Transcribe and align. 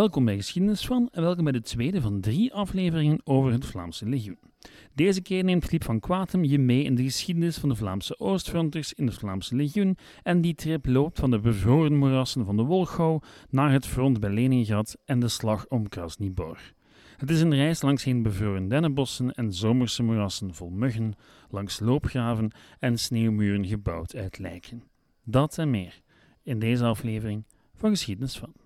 Welkom 0.00 0.24
bij 0.24 0.36
Geschiedenis 0.36 0.86
van 0.86 1.08
en 1.12 1.22
welkom 1.22 1.44
bij 1.44 1.52
de 1.52 1.60
tweede 1.60 2.00
van 2.00 2.20
drie 2.20 2.54
afleveringen 2.54 3.20
over 3.24 3.52
het 3.52 3.66
Vlaamse 3.66 4.08
legioen. 4.08 4.38
Deze 4.94 5.22
keer 5.22 5.44
neemt 5.44 5.64
Filip 5.64 5.84
van 5.84 6.00
Quatem 6.00 6.44
je 6.44 6.58
mee 6.58 6.82
in 6.82 6.94
de 6.94 7.02
geschiedenis 7.02 7.58
van 7.58 7.68
de 7.68 7.74
Vlaamse 7.74 8.18
Oostfronters 8.18 8.92
in 8.92 9.06
het 9.06 9.14
Vlaamse 9.14 9.56
legioen 9.56 9.96
en 10.22 10.40
die 10.40 10.54
trip 10.54 10.86
loopt 10.86 11.18
van 11.18 11.30
de 11.30 11.38
bevroren 11.38 11.96
moerassen 11.96 12.44
van 12.44 12.56
de 12.56 12.62
Wolgouw 12.62 13.20
naar 13.50 13.72
het 13.72 13.86
front 13.86 14.20
bij 14.20 14.30
Leningrad 14.30 14.96
en 15.04 15.20
de 15.20 15.28
slag 15.28 15.66
om 15.68 15.88
Krasnibor. 15.88 16.58
Het 17.16 17.30
is 17.30 17.40
een 17.40 17.54
reis 17.54 17.82
langs 17.82 18.02
geen 18.02 18.22
bevroren 18.22 18.68
dennenbossen 18.68 19.32
en 19.32 19.52
zomerse 19.52 20.02
moerassen 20.02 20.54
vol 20.54 20.70
muggen, 20.70 21.14
langs 21.50 21.80
loopgraven 21.80 22.50
en 22.78 22.98
sneeuwmuren 22.98 23.66
gebouwd 23.66 24.14
uit 24.14 24.38
lijken. 24.38 24.82
Dat 25.24 25.58
en 25.58 25.70
meer 25.70 26.00
in 26.42 26.58
deze 26.58 26.84
aflevering 26.84 27.44
van 27.74 27.90
Geschiedenis 27.90 28.38
van. 28.38 28.59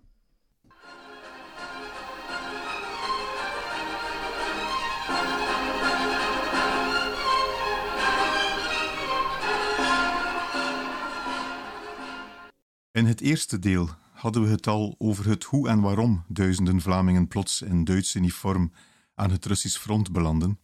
In 12.94 13.06
het 13.06 13.20
eerste 13.20 13.58
deel 13.58 13.88
hadden 14.12 14.42
we 14.42 14.48
het 14.48 14.66
al 14.66 14.94
over 14.98 15.28
het 15.28 15.44
hoe 15.44 15.68
en 15.68 15.80
waarom 15.80 16.24
duizenden 16.28 16.80
Vlamingen 16.80 17.28
plots 17.28 17.62
in 17.62 17.84
Duits 17.84 18.14
uniform 18.14 18.73
aan 19.14 19.30
het 19.30 19.45
Russisch 19.45 19.78
front 19.78 20.12
belanden. 20.12 20.60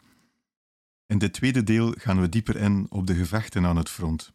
In 1.07 1.19
dit 1.19 1.33
tweede 1.33 1.63
deel 1.63 1.95
gaan 1.99 2.21
we 2.21 2.29
dieper 2.29 2.57
in 2.57 2.87
op 2.91 3.07
de 3.07 3.15
gevechten 3.15 3.67
aan 3.67 3.77
het 3.77 3.89
front. 3.89 4.33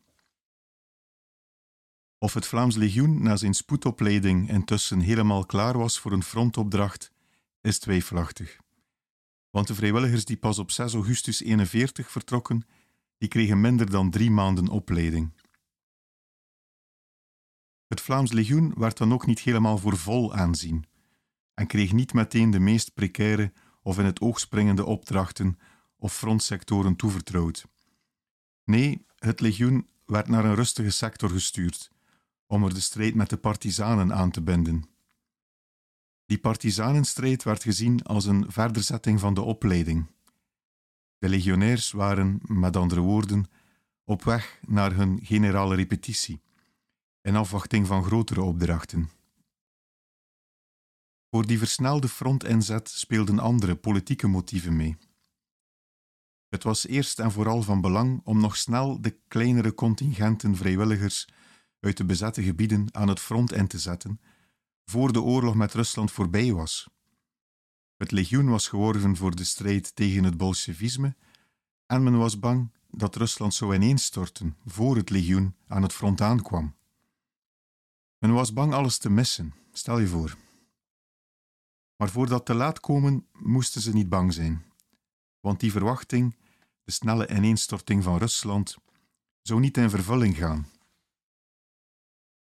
Of 2.18 2.34
het 2.34 2.46
Vlaams 2.46 2.76
legioen 2.76 3.24
na 3.24 3.36
zijn 3.36 3.54
spoedopleiding 3.54 4.50
intussen 4.50 5.00
helemaal 5.00 5.46
klaar 5.46 5.78
was 5.78 6.00
voor 6.00 6.12
een 6.12 6.24
frontopdracht, 6.24 7.12
is 7.62 7.80
twijfelachtig. 7.80 8.58
Want 9.50 9.68
de 9.68 9.76
vrijwilligers 9.76 10.26
die 10.26 10.38
pas 10.38 10.60
op 10.60 10.72
6 10.72 10.94
augustus 10.94 11.42
41 11.42 12.12
vertrokken, 12.12 12.66
die 13.18 13.30
kregen 13.30 13.62
minder 13.62 13.90
dan 13.90 14.10
drie 14.10 14.32
maanden 14.32 14.68
opleiding. 14.68 15.35
Het 17.88 18.02
Vlaams 18.02 18.32
legioen 18.32 18.74
werd 18.78 18.98
dan 18.98 19.14
ook 19.14 19.26
niet 19.26 19.40
helemaal 19.40 19.78
voor 19.78 19.98
vol 19.98 20.34
aanzien 20.34 20.86
en 21.54 21.68
kreeg 21.68 21.92
niet 21.92 22.14
meteen 22.14 22.52
de 22.52 22.60
meest 22.60 22.94
precaire 22.94 23.54
of 23.82 24.00
in 24.00 24.06
het 24.06 24.22
oog 24.22 24.40
springende 24.40 24.86
opdrachten 24.86 25.60
of 25.98 26.14
frontsectoren 26.14 26.96
toevertrouwd. 26.96 27.66
Nee, 28.64 29.06
het 29.16 29.40
legioen 29.40 29.88
werd 30.06 30.28
naar 30.28 30.46
een 30.46 30.56
rustige 30.56 30.90
sector 30.90 31.30
gestuurd 31.30 31.92
om 32.48 32.64
er 32.64 32.74
de 32.74 32.80
strijd 32.80 33.16
met 33.16 33.30
de 33.30 33.38
partizanen 33.38 34.14
aan 34.14 34.32
te 34.32 34.42
binden. 34.42 34.90
Die 36.26 36.38
partizanenstrijd 36.38 37.44
werd 37.44 37.64
gezien 37.64 38.04
als 38.04 38.26
een 38.26 38.46
verderzetting 38.52 39.20
van 39.20 39.34
de 39.34 39.42
opleiding. 39.42 40.08
De 41.18 41.30
legionairs 41.30 41.92
waren, 41.92 42.40
met 42.42 42.76
andere 42.76 43.02
woorden, 43.02 43.46
op 44.04 44.24
weg 44.24 44.60
naar 44.68 44.96
hun 44.96 45.20
generale 45.24 45.76
repetitie 45.76 46.42
in 47.26 47.36
afwachting 47.36 47.88
van 47.88 48.04
grotere 48.04 48.42
opdrachten. 48.42 49.10
Voor 51.30 51.46
die 51.46 51.58
versnelde 51.58 52.08
frontinzet 52.08 52.90
speelden 52.90 53.40
andere 53.40 53.76
politieke 53.76 54.28
motieven 54.28 54.76
mee. 54.76 54.98
Het 56.50 56.64
was 56.64 56.88
eerst 56.88 57.20
en 57.20 57.32
vooral 57.32 57.62
van 57.62 57.82
belang 57.82 58.22
om 58.24 58.40
nog 58.40 58.58
snel 58.58 59.02
de 59.02 59.18
kleinere 59.28 59.74
contingenten 59.74 60.56
vrijwilligers 60.56 61.28
uit 61.80 61.98
de 61.98 62.06
bezette 62.06 62.44
gebieden 62.44 62.88
aan 62.92 63.08
het 63.08 63.20
front 63.20 63.52
in 63.52 63.68
te 63.68 63.80
zetten, 63.80 64.20
voor 64.86 65.14
de 65.14 65.22
oorlog 65.22 65.56
met 65.56 65.74
Rusland 65.74 66.12
voorbij 66.12 66.54
was. 66.54 66.90
Het 67.98 68.12
legioen 68.12 68.50
was 68.50 68.68
geworven 68.68 69.16
voor 69.16 69.36
de 69.36 69.44
strijd 69.44 69.96
tegen 69.96 70.24
het 70.24 70.38
bolsjevisme 70.38 71.16
en 71.86 72.04
men 72.04 72.18
was 72.18 72.40
bang 72.40 72.72
dat 72.90 73.16
Rusland 73.16 73.54
zou 73.54 73.76
ineenstorten 73.76 74.58
voor 74.66 74.96
het 74.96 75.10
legioen 75.10 75.56
aan 75.68 75.82
het 75.82 75.94
front 75.94 76.22
aankwam. 76.22 76.76
Men 78.26 78.34
was 78.34 78.54
bang 78.54 78.74
alles 78.74 78.98
te 78.98 79.10
missen, 79.10 79.54
stel 79.72 80.00
je 80.00 80.08
voor. 80.08 80.36
Maar 81.96 82.10
voor 82.10 82.28
dat 82.28 82.46
te 82.46 82.54
laat 82.54 82.80
komen, 82.80 83.28
moesten 83.32 83.82
ze 83.82 83.94
niet 83.94 84.10
bang 84.10 84.34
zijn. 84.34 84.66
Want 85.40 85.60
die 85.60 85.72
verwachting, 85.72 86.36
de 86.84 86.92
snelle 86.92 87.28
ineenstorting 87.30 88.04
van 88.04 88.18
Rusland, 88.18 88.78
zou 89.42 89.60
niet 89.60 89.78
in 89.78 89.90
vervulling 89.90 90.38
gaan. 90.38 90.68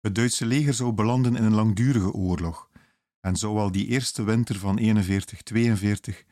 Het 0.01 0.15
Duitse 0.15 0.47
leger 0.47 0.75
zou 0.75 0.93
belanden 0.93 1.37
in 1.37 1.45
een 1.45 1.55
langdurige 1.55 2.13
oorlog 2.13 2.71
en 3.21 3.37
zou 3.37 3.59
al 3.59 3.73
die 3.73 3.87
eerste 3.87 4.23
winter 4.23 4.59
van 4.59 4.79
41-42 4.81 6.25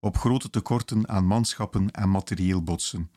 op 0.00 0.16
grote 0.16 0.50
tekorten 0.50 1.08
aan 1.08 1.26
manschappen 1.26 1.90
en 1.90 2.10
materieel 2.10 2.62
botsen. 2.62 3.10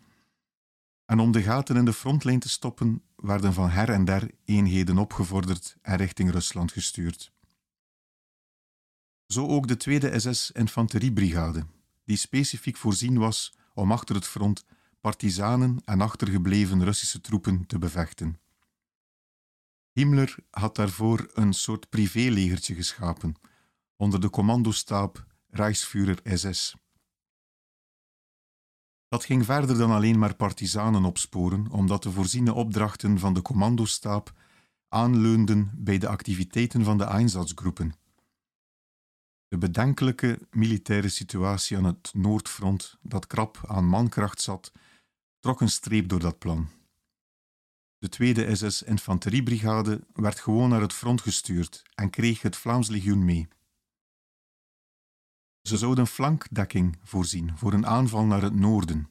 En 1.12 1.20
om 1.20 1.32
de 1.32 1.42
gaten 1.42 1.76
in 1.76 1.86
de 1.86 1.94
frontlijn 1.94 2.40
te 2.40 2.50
stoppen, 2.50 3.04
werden 3.16 3.54
van 3.54 3.70
her 3.70 3.90
en 3.90 4.06
der 4.06 4.32
eenheden 4.46 4.98
opgevorderd 4.98 5.78
en 5.82 5.98
richting 5.98 6.32
Rusland 6.32 6.72
gestuurd. 6.72 7.32
Zo 9.28 9.48
ook 9.48 9.68
de 9.68 9.78
tweede 9.78 10.20
SS-infanteriebrigade, 10.20 11.66
die 12.06 12.18
specifiek 12.18 12.78
voorzien 12.78 13.18
was 13.18 13.54
om 13.74 13.92
achter 13.92 14.16
het 14.16 14.28
front 14.28 14.66
partizanen 15.02 15.82
en 15.86 16.02
achtergebleven 16.02 16.84
Russische 16.84 17.22
troepen 17.22 17.66
te 17.66 17.80
bevechten. 17.80 18.40
Himmler 19.92 20.36
had 20.50 20.76
daarvoor 20.76 21.30
een 21.34 21.54
soort 21.54 21.90
privélegertje 21.90 22.76
geschapen, 22.76 23.36
onder 23.96 24.22
de 24.22 24.30
commandostaap 24.30 25.26
Reichsführer 25.50 26.20
SS. 26.24 26.76
Dat 29.12 29.26
ging 29.26 29.46
verder 29.46 29.78
dan 29.78 29.92
alleen 29.92 30.20
maar 30.20 30.36
partizanen 30.36 31.06
opsporen, 31.06 31.70
omdat 31.70 32.04
de 32.04 32.12
voorziene 32.12 32.54
opdrachten 32.54 33.20
van 33.20 33.34
de 33.34 33.42
commandostaap 33.42 34.34
aanleunden 34.88 35.72
bij 35.76 35.98
de 35.98 36.08
activiteiten 36.08 36.84
van 36.84 36.98
de 36.98 37.04
Einsatzgroepen. 37.04 37.94
De 39.48 39.58
bedenkelijke 39.58 40.40
militaire 40.52 41.10
situatie 41.10 41.78
aan 41.78 41.84
het 41.84 42.12
Noordfront, 42.14 42.98
dat 43.02 43.28
krap 43.28 43.62
aan 43.68 43.86
mankracht 43.86 44.42
zat, 44.42 44.72
trok 45.40 45.62
een 45.62 45.70
streep 45.70 46.10
door 46.10 46.20
dat 46.20 46.38
plan. 46.38 46.68
De 47.98 48.10
tweede 48.10 48.56
SS-infanteriebrigade 48.56 50.02
werd 50.14 50.40
gewoon 50.40 50.70
naar 50.70 50.82
het 50.82 50.94
front 50.94 51.22
gestuurd 51.22 51.84
en 51.96 52.10
kreeg 52.10 52.42
het 52.42 52.56
Vlaams 52.56 52.90
legioen 52.90 53.26
mee. 53.26 53.48
Ze 55.62 55.78
zouden 55.78 56.08
flankdekking 56.08 56.98
voorzien 57.04 57.58
voor 57.58 57.74
een 57.74 57.86
aanval 57.86 58.26
naar 58.26 58.42
het 58.42 58.56
noorden. 58.56 59.10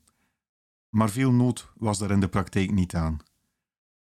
Maar 0.88 1.10
veel 1.10 1.32
nood 1.32 1.68
was 1.76 1.98
daar 1.98 2.10
in 2.10 2.20
de 2.20 2.28
praktijk 2.28 2.70
niet 2.70 2.94
aan. 2.94 3.18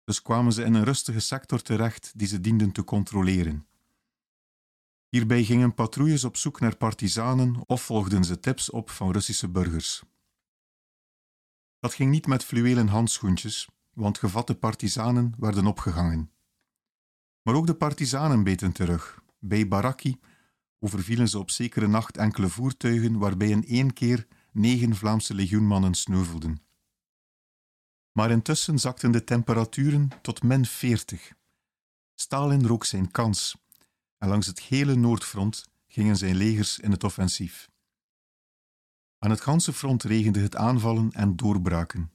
Dus 0.04 0.22
kwamen 0.22 0.52
ze 0.52 0.62
in 0.62 0.74
een 0.74 0.84
rustige 0.84 1.20
sector 1.20 1.62
terecht 1.62 2.12
die 2.16 2.26
ze 2.26 2.40
dienden 2.40 2.72
te 2.72 2.84
controleren. 2.84 3.66
Hierbij 5.08 5.44
gingen 5.44 5.74
patrouilles 5.74 6.24
op 6.24 6.36
zoek 6.36 6.60
naar 6.60 6.76
partizanen 6.76 7.68
of 7.68 7.82
volgden 7.82 8.24
ze 8.24 8.40
tips 8.40 8.70
op 8.70 8.90
van 8.90 9.12
Russische 9.12 9.48
burgers. 9.48 10.02
Dat 11.78 11.94
ging 11.94 12.10
niet 12.10 12.26
met 12.26 12.44
fluwelen 12.44 12.88
handschoentjes, 12.88 13.68
want 13.92 14.18
gevatte 14.18 14.54
partizanen 14.54 15.34
werden 15.38 15.66
opgehangen. 15.66 16.30
Maar 17.42 17.54
ook 17.54 17.66
de 17.66 17.74
partizanen 17.74 18.42
beten 18.42 18.72
terug. 18.72 19.22
Bij 19.38 19.68
Baraki 19.68 20.20
overvielen 20.82 21.28
ze 21.28 21.38
op 21.38 21.50
zekere 21.50 21.86
nacht 21.86 22.16
enkele 22.16 22.48
voertuigen 22.48 23.18
waarbij 23.18 23.48
in 23.48 23.66
één 23.66 23.92
keer 23.92 24.26
negen 24.52 24.96
Vlaamse 24.96 25.34
legioenmannen 25.34 25.94
sneuvelden. 25.94 26.62
Maar 28.12 28.30
intussen 28.30 28.78
zakten 28.78 29.12
de 29.12 29.24
temperaturen 29.24 30.08
tot 30.22 30.42
min 30.42 30.66
40. 30.66 31.32
Stalin 32.14 32.66
rook 32.66 32.84
zijn 32.84 33.10
kans 33.10 33.56
en 34.18 34.28
langs 34.28 34.46
het 34.46 34.60
hele 34.60 34.94
Noordfront 34.94 35.68
gingen 35.88 36.16
zijn 36.16 36.36
legers 36.36 36.78
in 36.78 36.90
het 36.90 37.04
offensief. 37.04 37.70
Aan 39.18 39.30
het 39.30 39.40
ganse 39.40 39.72
front 39.72 40.02
regende 40.02 40.40
het 40.40 40.56
aanvallen 40.56 41.12
en 41.12 41.36
doorbraken. 41.36 42.12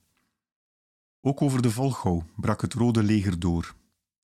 Ook 1.20 1.42
over 1.42 1.62
de 1.62 1.70
Volgouw 1.70 2.24
brak 2.36 2.60
het 2.60 2.72
Rode 2.72 3.02
Leger 3.02 3.38
door. 3.38 3.74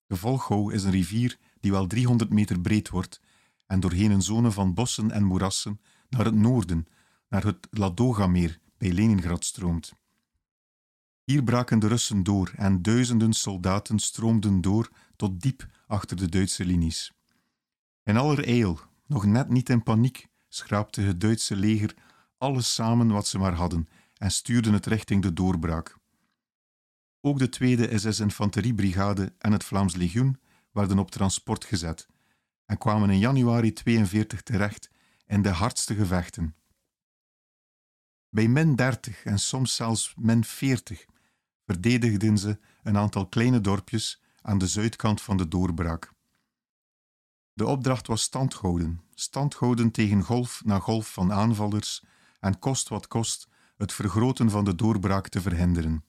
De 0.07 0.15
Volgouw 0.15 0.69
is 0.69 0.83
een 0.83 0.91
rivier 0.91 1.37
die 1.59 1.71
wel 1.71 1.87
300 1.87 2.29
meter 2.29 2.59
breed 2.59 2.89
wordt 2.89 3.21
en 3.67 3.79
doorheen 3.79 4.11
een 4.11 4.21
zone 4.21 4.51
van 4.51 4.73
bossen 4.73 5.11
en 5.11 5.23
moerassen 5.23 5.79
naar 6.09 6.25
het 6.25 6.35
noorden, 6.35 6.87
naar 7.29 7.43
het 7.43 7.67
Ladoga-meer 7.71 8.59
bij 8.77 8.91
Leningrad 8.91 9.45
stroomt. 9.45 9.93
Hier 11.23 11.43
braken 11.43 11.79
de 11.79 11.87
Russen 11.87 12.23
door 12.23 12.51
en 12.55 12.81
duizenden 12.81 13.33
soldaten 13.33 13.99
stroomden 13.99 14.61
door 14.61 14.89
tot 15.15 15.41
diep 15.41 15.67
achter 15.87 16.17
de 16.17 16.29
Duitse 16.29 16.65
linies. 16.65 17.13
In 18.03 18.17
aller 18.17 18.47
eil, 18.47 18.79
nog 19.05 19.25
net 19.25 19.49
niet 19.49 19.69
in 19.69 19.83
paniek, 19.83 20.27
schraapte 20.47 21.01
het 21.01 21.21
Duitse 21.21 21.55
leger 21.55 21.95
alles 22.37 22.73
samen 22.73 23.07
wat 23.07 23.27
ze 23.27 23.37
maar 23.37 23.53
hadden 23.53 23.87
en 24.17 24.31
stuurde 24.31 24.71
het 24.71 24.85
richting 24.85 25.21
de 25.21 25.33
doorbraak. 25.33 25.97
Ook 27.21 27.39
de 27.39 27.49
tweede 27.49 27.97
SS-infanteriebrigade 27.99 29.33
en 29.37 29.51
het 29.51 29.63
Vlaams 29.63 29.95
legioen 29.95 30.39
werden 30.71 30.99
op 30.99 31.11
transport 31.11 31.65
gezet 31.65 32.07
en 32.65 32.77
kwamen 32.77 33.09
in 33.09 33.19
januari 33.19 33.73
42 33.73 34.41
terecht 34.41 34.89
in 35.25 35.41
de 35.41 35.49
hardste 35.49 35.95
gevechten. 35.95 36.55
Bij 38.29 38.47
min 38.47 38.75
30 38.75 39.23
en 39.23 39.39
soms 39.39 39.75
zelfs 39.75 40.13
min 40.17 40.43
40 40.43 41.05
verdedigden 41.65 42.37
ze 42.37 42.59
een 42.83 42.97
aantal 42.97 43.27
kleine 43.27 43.61
dorpjes 43.61 44.21
aan 44.41 44.57
de 44.57 44.67
zuidkant 44.67 45.21
van 45.21 45.37
de 45.37 45.47
doorbraak. 45.47 46.13
De 47.53 47.65
opdracht 47.65 48.07
was 48.07 48.21
standhouden, 48.21 49.01
standhouden 49.13 49.91
tegen 49.91 50.23
golf 50.23 50.61
na 50.65 50.79
golf 50.79 51.13
van 51.13 51.33
aanvallers 51.33 52.03
en 52.39 52.59
kost 52.59 52.89
wat 52.89 53.07
kost 53.07 53.47
het 53.77 53.93
vergroten 53.93 54.49
van 54.49 54.63
de 54.63 54.75
doorbraak 54.75 55.27
te 55.27 55.41
verhinderen. 55.41 56.05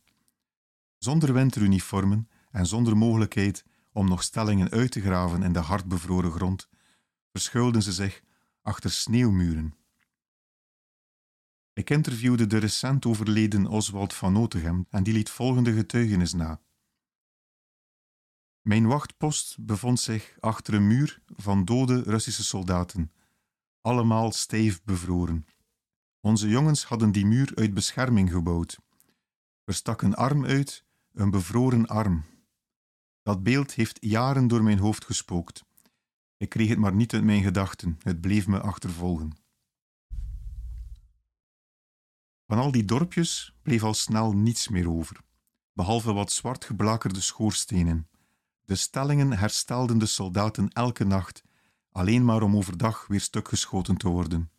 Zonder 0.98 1.32
winteruniformen 1.32 2.28
en 2.50 2.66
zonder 2.66 2.96
mogelijkheid 2.96 3.64
om 3.96 4.08
nog 4.08 4.22
stellingen 4.22 4.70
uit 4.70 4.90
te 4.90 5.00
graven 5.00 5.42
in 5.42 5.52
de 5.52 5.58
hardbevroren 5.58 6.30
grond, 6.30 6.68
verschuilden 7.32 7.82
ze 7.82 7.92
zich 7.92 8.22
achter 8.62 8.90
sneeuwmuren. 8.90 9.74
Ik 11.72 11.90
interviewde 11.90 12.46
de 12.46 12.58
recent 12.58 13.06
overleden 13.06 13.66
Oswald 13.66 14.14
van 14.14 14.32
Notegem 14.32 14.86
en 14.90 15.02
die 15.02 15.12
liet 15.12 15.30
volgende 15.30 15.72
getuigenis 15.72 16.32
na. 16.32 16.60
Mijn 18.60 18.86
wachtpost 18.86 19.56
bevond 19.60 20.00
zich 20.00 20.36
achter 20.40 20.74
een 20.74 20.86
muur 20.86 21.22
van 21.26 21.64
dode 21.64 22.02
Russische 22.02 22.44
soldaten, 22.44 23.12
allemaal 23.80 24.32
stijf 24.32 24.82
bevroren. 24.84 25.46
Onze 26.20 26.48
jongens 26.48 26.84
hadden 26.84 27.12
die 27.12 27.26
muur 27.26 27.52
uit 27.54 27.74
bescherming 27.74 28.30
gebouwd. 28.30 28.78
Er 29.64 29.74
stak 29.74 30.02
een 30.02 30.14
arm 30.14 30.44
uit, 30.44 30.84
een 31.12 31.30
bevroren 31.30 31.86
arm. 31.86 32.24
Dat 33.26 33.42
beeld 33.42 33.74
heeft 33.74 33.98
jaren 34.00 34.48
door 34.48 34.62
mijn 34.62 34.78
hoofd 34.78 35.04
gespookt. 35.04 35.64
Ik 36.36 36.48
kreeg 36.48 36.68
het 36.68 36.78
maar 36.78 36.94
niet 36.94 37.14
uit 37.14 37.24
mijn 37.24 37.42
gedachten, 37.42 37.98
het 38.02 38.20
bleef 38.20 38.46
me 38.46 38.60
achtervolgen. 38.60 39.36
Van 42.46 42.58
al 42.58 42.72
die 42.72 42.84
dorpjes 42.84 43.54
bleef 43.62 43.82
al 43.82 43.94
snel 43.94 44.32
niets 44.32 44.68
meer 44.68 44.90
over, 44.90 45.20
behalve 45.72 46.12
wat 46.12 46.32
zwart 46.32 46.64
geblakerde 46.64 47.20
schoorstenen. 47.20 48.08
De 48.64 48.74
stellingen 48.74 49.32
herstelden 49.32 49.98
de 49.98 50.06
soldaten 50.06 50.68
elke 50.68 51.04
nacht, 51.04 51.42
alleen 51.90 52.24
maar 52.24 52.42
om 52.42 52.56
overdag 52.56 53.06
weer 53.06 53.20
stukgeschoten 53.20 53.96
te 53.96 54.08
worden. 54.08 54.50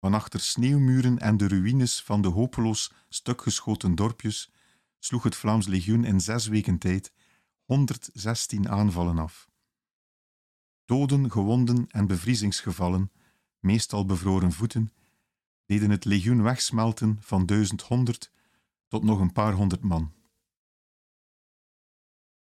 Van 0.00 0.14
achter 0.14 0.40
sneeuwmuren 0.40 1.18
en 1.18 1.36
de 1.36 1.48
ruïnes 1.48 2.02
van 2.02 2.22
de 2.22 2.28
hopeloos 2.28 2.92
stukgeschoten 3.08 3.94
dorpjes 3.94 4.50
sloeg 4.98 5.22
het 5.22 5.36
Vlaams 5.36 5.66
legioen 5.66 6.04
in 6.04 6.20
zes 6.20 6.46
weken 6.46 6.78
tijd 6.78 7.12
116 7.70 8.68
aanvallen 8.68 9.18
af. 9.18 9.50
Doden, 10.84 11.30
gewonden 11.30 11.86
en 11.88 12.06
bevriezingsgevallen, 12.06 13.12
meestal 13.58 14.04
bevroren 14.04 14.52
voeten, 14.52 14.92
deden 15.66 15.90
het 15.90 16.04
legioen 16.04 16.42
wegsmelten 16.42 17.18
van 17.20 17.46
1100 17.46 18.30
tot 18.88 19.02
nog 19.02 19.20
een 19.20 19.32
paar 19.32 19.52
honderd 19.52 19.82
man. 19.82 20.12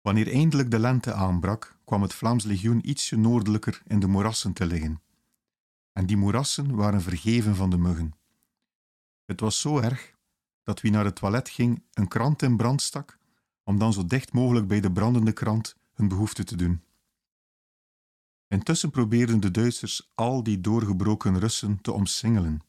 Wanneer 0.01 0.31
eindelijk 0.31 0.71
de 0.71 0.79
lente 0.79 1.13
aanbrak, 1.13 1.77
kwam 1.85 2.01
het 2.01 2.13
Vlaams 2.13 2.43
legioen 2.43 2.89
ietsje 2.89 3.17
noordelijker 3.17 3.81
in 3.85 3.99
de 3.99 4.07
moerassen 4.07 4.53
te 4.53 4.65
liggen. 4.65 5.01
En 5.91 6.05
die 6.05 6.17
moerassen 6.17 6.75
waren 6.75 7.01
vergeven 7.01 7.55
van 7.55 7.69
de 7.69 7.77
muggen. 7.77 8.13
Het 9.25 9.39
was 9.39 9.59
zo 9.59 9.79
erg 9.79 10.15
dat 10.63 10.81
wie 10.81 10.91
naar 10.91 11.05
het 11.05 11.15
toilet 11.15 11.49
ging 11.49 11.83
een 11.93 12.07
krant 12.07 12.41
in 12.41 12.57
brand 12.57 12.81
stak, 12.81 13.21
om 13.63 13.79
dan 13.79 13.93
zo 13.93 14.05
dicht 14.05 14.33
mogelijk 14.33 14.67
bij 14.67 14.79
de 14.79 14.91
brandende 14.91 15.31
krant 15.31 15.77
hun 15.93 16.07
behoefte 16.07 16.43
te 16.43 16.55
doen. 16.55 16.83
Intussen 18.47 18.91
probeerden 18.91 19.39
de 19.39 19.51
Duitsers 19.51 20.11
al 20.15 20.43
die 20.43 20.61
doorgebroken 20.61 21.39
Russen 21.39 21.81
te 21.81 21.91
omsingelen. 21.91 22.61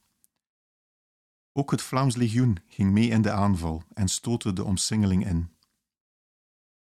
Ook 1.52 1.70
het 1.70 1.82
Vlaams 1.82 2.17
legioen 2.17 2.58
ging 2.67 2.93
mee 2.93 3.08
in 3.08 3.23
de 3.23 3.31
aanval 3.31 3.82
en 3.94 4.08
stootte 4.08 4.52
de 4.52 4.64
omsingeling 4.64 5.26
in. 5.26 5.52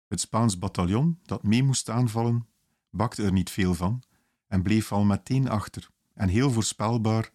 Het 0.08 0.20
Spaans 0.20 0.60
bataljon, 0.60 1.20
dat 1.24 1.44
mee 1.44 1.64
moest 1.64 1.90
aanvallen, 1.90 2.48
bakte 2.90 3.24
er 3.24 3.32
niet 3.32 3.50
veel 3.50 3.74
van 3.74 4.04
en 4.48 4.64
bleef 4.64 4.92
al 4.92 5.04
meteen 5.04 5.50
achter. 5.50 5.90
En 6.14 6.30
heel 6.30 6.52
voorspelbaar, 6.52 7.32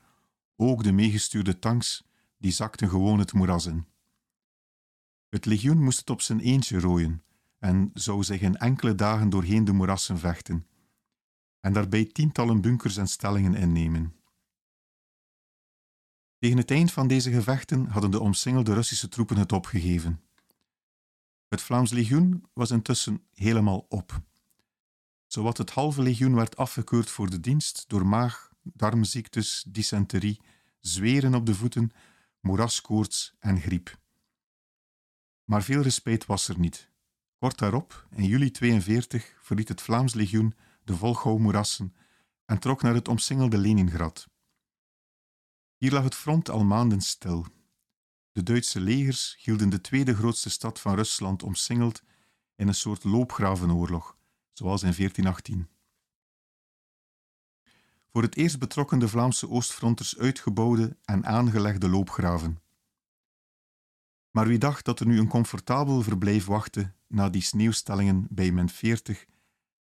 ook 0.56 0.82
de 0.82 0.92
meegestuurde 0.92 1.58
tanks, 1.58 2.04
die 2.36 2.52
zakten 2.52 2.88
gewoon 2.88 3.18
het 3.18 3.32
moeras 3.32 3.66
in. 3.66 3.86
Het 5.30 5.44
legioen 5.44 5.82
moest 5.82 5.98
het 5.98 6.10
op 6.10 6.20
zijn 6.20 6.40
eentje 6.40 6.80
rooien 6.80 7.22
en 7.58 7.90
zou 7.94 8.24
zich 8.24 8.40
in 8.40 8.56
enkele 8.56 8.94
dagen 8.94 9.30
doorheen 9.30 9.64
de 9.64 9.72
moerassen 9.72 10.18
vechten 10.18 10.66
en 11.60 11.72
daarbij 11.72 12.04
tientallen 12.04 12.60
bunkers 12.60 12.96
en 12.96 13.08
stellingen 13.08 13.54
innemen. 13.54 14.14
Tegen 16.38 16.56
het 16.56 16.70
eind 16.70 16.92
van 16.92 17.08
deze 17.08 17.30
gevechten 17.30 17.86
hadden 17.86 18.10
de 18.10 18.20
omsingelde 18.20 18.74
Russische 18.74 19.08
troepen 19.08 19.36
het 19.36 19.52
opgegeven. 19.52 20.20
Het 21.48 21.60
Vlaams 21.60 21.90
legioen 21.90 22.44
was 22.52 22.70
intussen 22.70 23.22
helemaal 23.32 23.86
op. 23.88 24.20
Zowat 25.26 25.58
het 25.58 25.70
halve 25.70 26.02
legioen 26.02 26.34
werd 26.34 26.56
afgekeurd 26.56 27.10
voor 27.10 27.30
de 27.30 27.40
dienst 27.40 27.84
door 27.88 28.06
maag, 28.06 28.52
darmziektes, 28.62 29.64
dysenterie, 29.68 30.40
zweren 30.80 31.34
op 31.34 31.46
de 31.46 31.54
voeten, 31.54 31.90
moeraskoorts 32.40 33.34
en 33.38 33.60
griep. 33.60 33.99
Maar 35.50 35.62
veel 35.62 35.82
respect 35.82 36.26
was 36.26 36.48
er 36.48 36.58
niet. 36.58 36.90
Kort 37.38 37.58
daarop, 37.58 38.06
in 38.10 38.24
juli 38.24 38.50
42, 38.50 39.36
verliet 39.40 39.68
het 39.68 39.80
Vlaams 39.80 40.14
legioen 40.14 40.54
de 40.84 40.96
Volgouw-moerassen 40.96 41.94
en 42.44 42.58
trok 42.58 42.82
naar 42.82 42.94
het 42.94 43.08
omsingelde 43.08 43.58
Leningrad. 43.58 44.28
Hier 45.76 45.92
lag 45.92 46.04
het 46.04 46.14
front 46.14 46.50
al 46.50 46.64
maanden 46.64 47.00
stil. 47.00 47.46
De 48.32 48.42
Duitse 48.42 48.80
legers 48.80 49.36
hielden 49.38 49.68
de 49.68 49.80
tweede 49.80 50.14
grootste 50.14 50.50
stad 50.50 50.80
van 50.80 50.94
Rusland 50.94 51.42
omsingeld 51.42 52.02
in 52.56 52.68
een 52.68 52.74
soort 52.74 53.04
loopgravenoorlog, 53.04 54.16
zoals 54.52 54.82
in 54.82 54.94
1418. 54.96 55.68
Voor 58.12 58.22
het 58.22 58.36
eerst 58.36 58.58
betrokken 58.58 58.98
de 58.98 59.08
Vlaamse 59.08 59.48
oostfronters 59.48 60.18
uitgebouwde 60.18 60.96
en 61.04 61.26
aangelegde 61.26 61.88
loopgraven. 61.88 62.60
Maar 64.30 64.46
wie 64.46 64.58
dacht 64.58 64.84
dat 64.84 65.00
er 65.00 65.06
nu 65.06 65.18
een 65.18 65.28
comfortabel 65.28 66.02
verblijf 66.02 66.44
wachtte 66.44 66.92
na 67.06 67.28
die 67.28 67.42
sneeuwstellingen 67.42 68.26
bij 68.30 68.52
min 68.52 68.68
40 68.68 69.26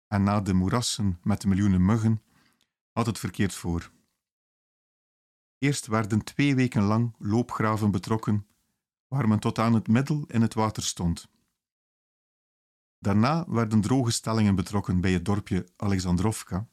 en 0.07 0.23
na 0.23 0.41
de 0.41 0.53
moerassen 0.53 1.19
met 1.23 1.41
de 1.41 1.47
miljoenen 1.47 1.85
muggen, 1.85 2.23
had 2.91 3.05
het 3.05 3.19
verkeerd 3.19 3.53
voor. 3.53 3.91
Eerst 5.57 5.87
werden 5.87 6.23
twee 6.23 6.55
weken 6.55 6.83
lang 6.83 7.15
loopgraven 7.17 7.91
betrokken, 7.91 8.47
waar 9.07 9.27
men 9.27 9.39
tot 9.39 9.59
aan 9.59 9.73
het 9.73 9.87
middel 9.87 10.23
in 10.27 10.41
het 10.41 10.53
water 10.53 10.83
stond. 10.83 11.29
Daarna 12.99 13.45
werden 13.47 13.81
droge 13.81 14.11
stellingen 14.11 14.55
betrokken 14.55 15.01
bij 15.01 15.11
het 15.11 15.25
dorpje 15.25 15.67
Alexandrovka, 15.75 16.67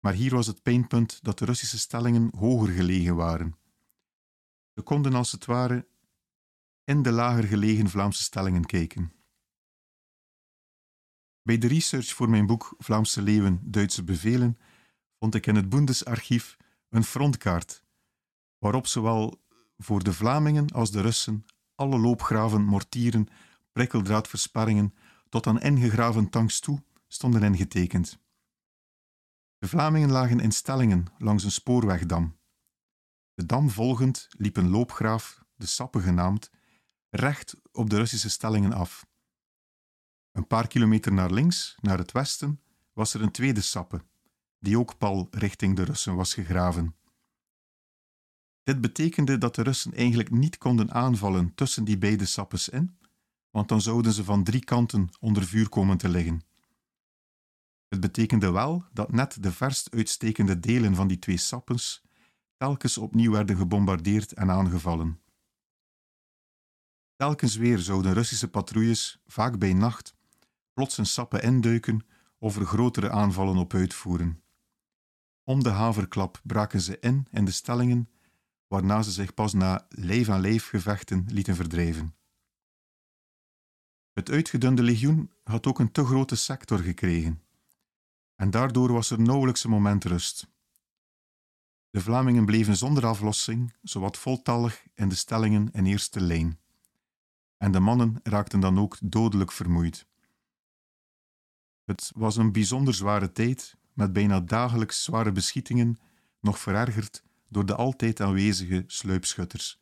maar 0.00 0.12
hier 0.12 0.34
was 0.34 0.46
het 0.46 0.62
pijnpunt 0.62 1.24
dat 1.24 1.38
de 1.38 1.44
Russische 1.44 1.78
stellingen 1.78 2.30
hoger 2.36 2.68
gelegen 2.68 3.16
waren. 3.16 3.56
Ze 4.74 4.82
konden 4.82 5.14
als 5.14 5.32
het 5.32 5.44
ware 5.44 5.86
in 6.88 7.02
de 7.02 7.12
lager 7.12 7.44
gelegen 7.44 7.90
Vlaamse 7.90 8.22
stellingen 8.22 8.66
kijken. 8.66 9.12
Bij 11.42 11.58
de 11.58 11.66
research 11.66 12.08
voor 12.14 12.28
mijn 12.28 12.46
boek 12.46 12.74
Vlaamse 12.78 13.22
Leeuwen, 13.22 13.60
Duitse 13.62 14.04
Bevelen 14.04 14.58
vond 15.18 15.34
ik 15.34 15.46
in 15.46 15.56
het 15.56 15.68
Bundesarchief 15.68 16.56
een 16.88 17.04
frontkaart 17.04 17.84
waarop 18.58 18.86
zowel 18.86 19.44
voor 19.76 20.02
de 20.02 20.12
Vlamingen 20.12 20.70
als 20.70 20.90
de 20.90 21.00
Russen 21.00 21.44
alle 21.74 21.98
loopgraven, 21.98 22.64
mortieren, 22.64 23.26
prikkeldraadversperringen 23.72 24.94
tot 25.28 25.46
aan 25.46 25.60
ingegraven 25.60 26.30
tanks 26.30 26.60
toe 26.60 26.82
stonden 27.06 27.42
ingetekend. 27.42 28.18
De 29.58 29.68
Vlamingen 29.68 30.10
lagen 30.10 30.40
in 30.40 30.52
stellingen 30.52 31.06
langs 31.18 31.44
een 31.44 31.52
spoorwegdam. 31.52 32.38
De 33.34 33.46
dam 33.46 33.70
volgend 33.70 34.28
liep 34.30 34.56
een 34.56 34.68
loopgraaf, 34.68 35.44
de 35.54 35.66
Sappe 35.66 36.00
genaamd, 36.00 36.50
recht 37.10 37.56
op 37.72 37.90
de 37.90 37.96
Russische 37.96 38.30
stellingen 38.30 38.72
af. 38.72 39.06
Een 40.32 40.46
paar 40.46 40.66
kilometer 40.66 41.12
naar 41.12 41.30
links, 41.30 41.76
naar 41.80 41.98
het 41.98 42.12
westen, 42.12 42.60
was 42.92 43.14
er 43.14 43.22
een 43.22 43.30
tweede 43.30 43.60
Sappe, 43.60 44.02
die 44.58 44.78
ook 44.78 44.98
pal 44.98 45.28
richting 45.30 45.76
de 45.76 45.82
Russen 45.82 46.16
was 46.16 46.34
gegraven. 46.34 46.96
Dit 48.62 48.80
betekende 48.80 49.38
dat 49.38 49.54
de 49.54 49.62
Russen 49.62 49.94
eigenlijk 49.94 50.30
niet 50.30 50.58
konden 50.58 50.92
aanvallen 50.92 51.54
tussen 51.54 51.84
die 51.84 51.98
beide 51.98 52.24
sappes 52.24 52.68
in, 52.68 52.98
want 53.50 53.68
dan 53.68 53.80
zouden 53.80 54.12
ze 54.12 54.24
van 54.24 54.44
drie 54.44 54.64
kanten 54.64 55.08
onder 55.20 55.44
vuur 55.44 55.68
komen 55.68 55.98
te 55.98 56.08
liggen. 56.08 56.42
Het 57.88 58.00
betekende 58.00 58.50
wel 58.50 58.84
dat 58.92 59.12
net 59.12 59.42
de 59.42 59.52
verst 59.52 59.94
uitstekende 59.94 60.60
delen 60.60 60.94
van 60.94 61.08
die 61.08 61.18
twee 61.18 61.36
sappens 61.36 62.02
telkens 62.56 62.98
opnieuw 62.98 63.32
werden 63.32 63.56
gebombardeerd 63.56 64.32
en 64.32 64.50
aangevallen. 64.50 65.20
Telkens 67.18 67.56
weer 67.56 67.78
zouden 67.78 68.12
Russische 68.12 68.48
patrouilles, 68.48 69.22
vaak 69.26 69.58
bij 69.58 69.72
nacht, 69.72 70.14
plots 70.72 70.98
een 70.98 71.06
sappen 71.06 71.42
induiken 71.42 72.06
of 72.38 72.56
er 72.56 72.64
grotere 72.64 73.10
aanvallen 73.10 73.56
op 73.56 73.74
uitvoeren. 73.74 74.42
Om 75.44 75.62
de 75.62 75.68
haverklap 75.68 76.40
braken 76.44 76.80
ze 76.80 76.98
in 77.00 77.26
in 77.30 77.44
de 77.44 77.50
stellingen, 77.50 78.08
waarna 78.66 79.02
ze 79.02 79.10
zich 79.10 79.34
pas 79.34 79.52
na 79.52 79.86
lijf-aan-lijf 79.88 80.68
gevechten 80.68 81.26
lieten 81.28 81.54
verdrijven. 81.56 82.14
Het 84.12 84.30
uitgedunde 84.30 84.82
legioen 84.82 85.32
had 85.44 85.66
ook 85.66 85.78
een 85.78 85.92
te 85.92 86.04
grote 86.04 86.36
sector 86.36 86.78
gekregen, 86.78 87.42
en 88.34 88.50
daardoor 88.50 88.92
was 88.92 89.10
er 89.10 89.20
nauwelijks 89.20 89.64
een 89.64 89.70
moment 89.70 90.04
rust. 90.04 90.48
De 91.90 92.00
Vlamingen 92.00 92.44
bleven 92.44 92.76
zonder 92.76 93.06
aflossing, 93.06 93.74
zowat 93.82 94.16
voltallig 94.16 94.86
in 94.94 95.08
de 95.08 95.14
stellingen 95.14 95.72
in 95.72 95.86
eerste 95.86 96.20
lijn. 96.20 96.58
En 97.58 97.72
de 97.72 97.80
mannen 97.80 98.20
raakten 98.22 98.60
dan 98.60 98.78
ook 98.78 98.96
dodelijk 99.02 99.52
vermoeid. 99.52 100.06
Het 101.84 102.12
was 102.14 102.36
een 102.36 102.52
bijzonder 102.52 102.94
zware 102.94 103.32
tijd, 103.32 103.76
met 103.92 104.12
bijna 104.12 104.40
dagelijks 104.40 105.04
zware 105.04 105.32
beschietingen, 105.32 105.98
nog 106.40 106.58
verergerd 106.58 107.22
door 107.48 107.66
de 107.66 107.74
altijd 107.74 108.20
aanwezige 108.20 108.84
sluipschutters, 108.86 109.78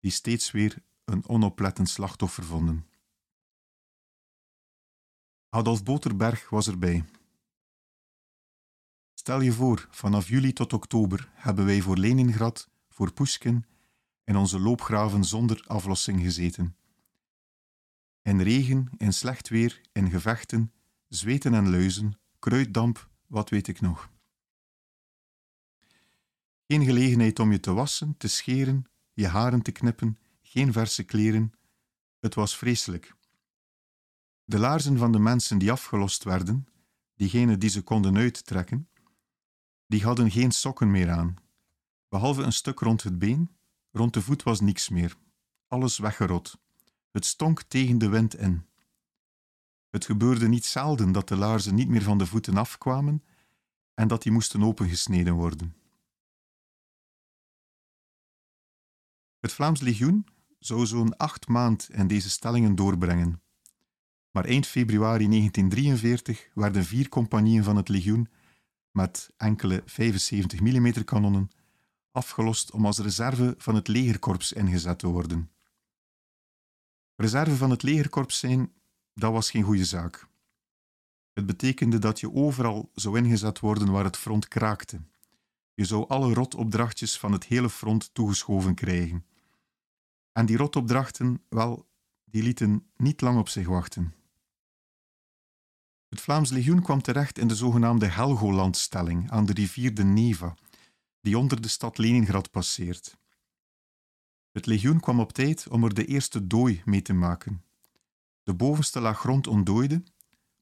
die 0.00 0.10
steeds 0.10 0.50
weer 0.50 0.82
een 1.04 1.28
onoplettend 1.28 1.88
slachtoffer 1.88 2.44
vonden. 2.44 2.86
Adolf 5.48 5.82
Boterberg 5.82 6.48
was 6.48 6.68
erbij. 6.68 7.04
Stel 9.14 9.40
je 9.40 9.52
voor, 9.52 9.86
vanaf 9.90 10.28
juli 10.28 10.52
tot 10.52 10.72
oktober 10.72 11.30
hebben 11.32 11.64
wij 11.64 11.80
voor 11.80 11.96
Leningrad, 11.96 12.68
voor 12.88 13.12
Pushkin, 13.12 13.64
in 14.24 14.36
onze 14.36 14.58
loopgraven 14.58 15.24
zonder 15.24 15.64
aflossing 15.66 16.20
gezeten. 16.20 16.76
In 18.24 18.40
regen, 18.40 18.90
in 18.96 19.12
slecht 19.12 19.48
weer, 19.48 19.80
in 19.92 20.10
gevechten, 20.10 20.72
zweten 21.08 21.54
en 21.54 21.70
luizen, 21.70 22.18
kruiddamp, 22.38 23.08
wat 23.26 23.50
weet 23.50 23.68
ik 23.68 23.80
nog. 23.80 24.10
Geen 26.66 26.84
gelegenheid 26.84 27.38
om 27.38 27.52
je 27.52 27.60
te 27.60 27.72
wassen, 27.72 28.16
te 28.16 28.28
scheren, 28.28 28.84
je 29.12 29.26
haren 29.26 29.62
te 29.62 29.72
knippen, 29.72 30.18
geen 30.42 30.72
verse 30.72 31.02
kleren. 31.02 31.52
Het 32.20 32.34
was 32.34 32.56
vreselijk. 32.56 33.14
De 34.44 34.58
laarzen 34.58 34.98
van 34.98 35.12
de 35.12 35.18
mensen 35.18 35.58
die 35.58 35.72
afgelost 35.72 36.24
werden, 36.24 36.66
diegenen 37.14 37.58
die 37.58 37.70
ze 37.70 37.82
konden 37.82 38.16
uittrekken, 38.16 38.88
die 39.86 40.04
hadden 40.04 40.30
geen 40.30 40.52
sokken 40.52 40.90
meer 40.90 41.10
aan. 41.10 41.36
Behalve 42.08 42.42
een 42.42 42.52
stuk 42.52 42.78
rond 42.78 43.02
het 43.02 43.18
been, 43.18 43.56
rond 43.90 44.14
de 44.14 44.22
voet 44.22 44.42
was 44.42 44.60
niks 44.60 44.88
meer. 44.88 45.16
Alles 45.68 45.98
weggerot. 45.98 46.62
Het 47.14 47.24
stonk 47.24 47.62
tegen 47.62 47.98
de 47.98 48.08
wind 48.08 48.36
in. 48.36 48.66
Het 49.90 50.04
gebeurde 50.04 50.48
niet 50.48 50.64
zelden 50.64 51.12
dat 51.12 51.28
de 51.28 51.36
laarzen 51.36 51.74
niet 51.74 51.88
meer 51.88 52.02
van 52.02 52.18
de 52.18 52.26
voeten 52.26 52.56
afkwamen 52.56 53.24
en 53.94 54.08
dat 54.08 54.22
die 54.22 54.32
moesten 54.32 54.62
opengesneden 54.62 55.34
worden. 55.34 55.76
Het 59.40 59.52
Vlaams 59.52 59.80
Legioen 59.80 60.26
zou 60.58 60.86
zo'n 60.86 61.16
acht 61.16 61.48
maand 61.48 61.88
in 61.90 62.06
deze 62.06 62.30
stellingen 62.30 62.74
doorbrengen. 62.74 63.42
Maar 64.30 64.44
eind 64.44 64.66
februari 64.66 65.28
1943 65.28 66.48
werden 66.54 66.84
vier 66.84 67.08
compagnieën 67.08 67.64
van 67.64 67.76
het 67.76 67.88
legioen 67.88 68.28
met 68.90 69.30
enkele 69.36 69.82
75 69.86 70.60
mm 70.60 71.04
kanonnen 71.04 71.50
afgelost 72.10 72.70
om 72.70 72.86
als 72.86 72.98
reserve 72.98 73.54
van 73.58 73.74
het 73.74 73.88
legerkorps 73.88 74.52
ingezet 74.52 74.98
te 74.98 75.06
worden. 75.06 75.53
Reserve 77.16 77.56
van 77.56 77.70
het 77.70 77.82
legerkorps 77.82 78.38
zijn, 78.38 78.72
dat 79.14 79.32
was 79.32 79.50
geen 79.50 79.62
goede 79.62 79.84
zaak. 79.84 80.26
Het 81.32 81.46
betekende 81.46 81.98
dat 81.98 82.20
je 82.20 82.32
overal 82.32 82.90
zou 82.94 83.18
ingezet 83.18 83.60
worden 83.60 83.90
waar 83.90 84.04
het 84.04 84.16
front 84.16 84.48
kraakte. 84.48 85.00
Je 85.74 85.84
zou 85.84 86.08
alle 86.08 86.34
rotopdrachtjes 86.34 87.18
van 87.18 87.32
het 87.32 87.44
hele 87.44 87.70
front 87.70 88.14
toegeschoven 88.14 88.74
krijgen. 88.74 89.26
En 90.32 90.46
die 90.46 90.56
rotopdrachten, 90.56 91.42
wel, 91.48 91.86
die 92.24 92.42
lieten 92.42 92.86
niet 92.96 93.20
lang 93.20 93.38
op 93.38 93.48
zich 93.48 93.66
wachten. 93.66 94.14
Het 96.08 96.20
Vlaams 96.20 96.50
legioen 96.50 96.82
kwam 96.82 97.02
terecht 97.02 97.38
in 97.38 97.48
de 97.48 97.54
zogenaamde 97.54 98.06
Helgolandstelling 98.06 99.30
aan 99.30 99.46
de 99.46 99.52
rivier 99.52 99.94
de 99.94 100.04
Neva, 100.04 100.54
die 101.20 101.38
onder 101.38 101.60
de 101.60 101.68
stad 101.68 101.98
Leningrad 101.98 102.50
passeert. 102.50 103.16
Het 104.54 104.66
legioen 104.66 105.00
kwam 105.00 105.20
op 105.20 105.32
tijd 105.32 105.68
om 105.68 105.84
er 105.84 105.94
de 105.94 106.04
eerste 106.04 106.46
dooi 106.46 106.82
mee 106.84 107.02
te 107.02 107.12
maken. 107.12 107.64
De 108.42 108.54
bovenste 108.54 109.00
laag 109.00 109.18
grond 109.18 109.46
ontdooide, 109.46 110.02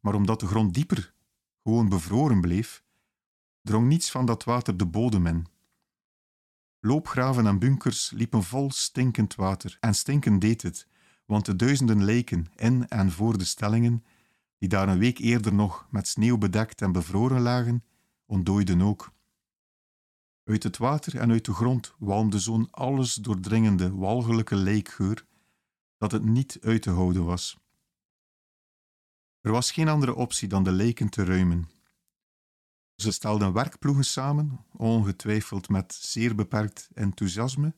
maar 0.01 0.15
omdat 0.15 0.41
de 0.41 0.47
grond 0.47 0.75
dieper 0.75 1.15
gewoon 1.63 1.89
bevroren 1.89 2.41
bleef, 2.41 2.83
drong 3.63 3.89
niets 3.89 4.11
van 4.11 4.27
dat 4.27 4.45
water 4.45 4.77
de 4.77 4.87
bodem 4.87 5.27
in. 5.27 5.47
Loopgraven 6.81 7.47
en 7.47 7.59
bunkers 7.59 8.11
liepen 8.11 8.43
vol 8.43 8.71
stinkend 8.71 9.35
water, 9.35 9.77
en 9.81 9.95
stinken 9.95 10.39
deed 10.39 10.63
het, 10.63 10.87
want 11.27 11.45
de 11.45 11.57
duizenden 11.57 12.05
lijken 12.05 12.47
in 12.57 12.89
en 12.89 13.11
voor 13.11 13.39
de 13.39 13.45
stellingen 13.45 14.05
die 14.59 14.69
daar 14.69 14.89
een 14.89 14.99
week 14.99 15.19
eerder 15.19 15.55
nog 15.55 15.87
met 15.91 16.09
sneeuw 16.09 16.39
bedekt 16.39 16.83
en 16.83 16.93
bevroren 16.93 17.41
lagen, 17.41 17.85
ontdooiden 18.27 18.83
ook. 18.83 19.13
Uit 20.53 20.63
het 20.63 20.79
water 20.79 21.19
en 21.19 21.31
uit 21.31 21.45
de 21.45 21.53
grond 21.53 21.95
walmde 21.99 22.39
zo'n 22.39 22.71
alles 22.71 23.15
doordringende, 23.15 23.95
walgelijke 23.95 24.57
lijkgeur 24.57 25.27
dat 25.99 26.13
het 26.13 26.25
niet 26.25 26.59
uit 26.61 26.83
te 26.83 26.91
houden 26.91 27.25
was. 27.25 27.59
Er 29.41 29.51
was 29.51 29.71
geen 29.71 29.89
andere 29.89 30.15
optie 30.15 30.49
dan 30.49 30.65
de 30.65 30.73
lijken 30.73 31.09
te 31.09 31.25
ruimen. 31.25 31.71
Ze 32.97 33.13
stelden 33.13 33.53
werkploegen 33.53 34.05
samen, 34.05 34.65
ongetwijfeld 34.73 35.69
met 35.69 35.95
zeer 35.95 36.35
beperkt 36.35 36.89
enthousiasme, 36.95 37.75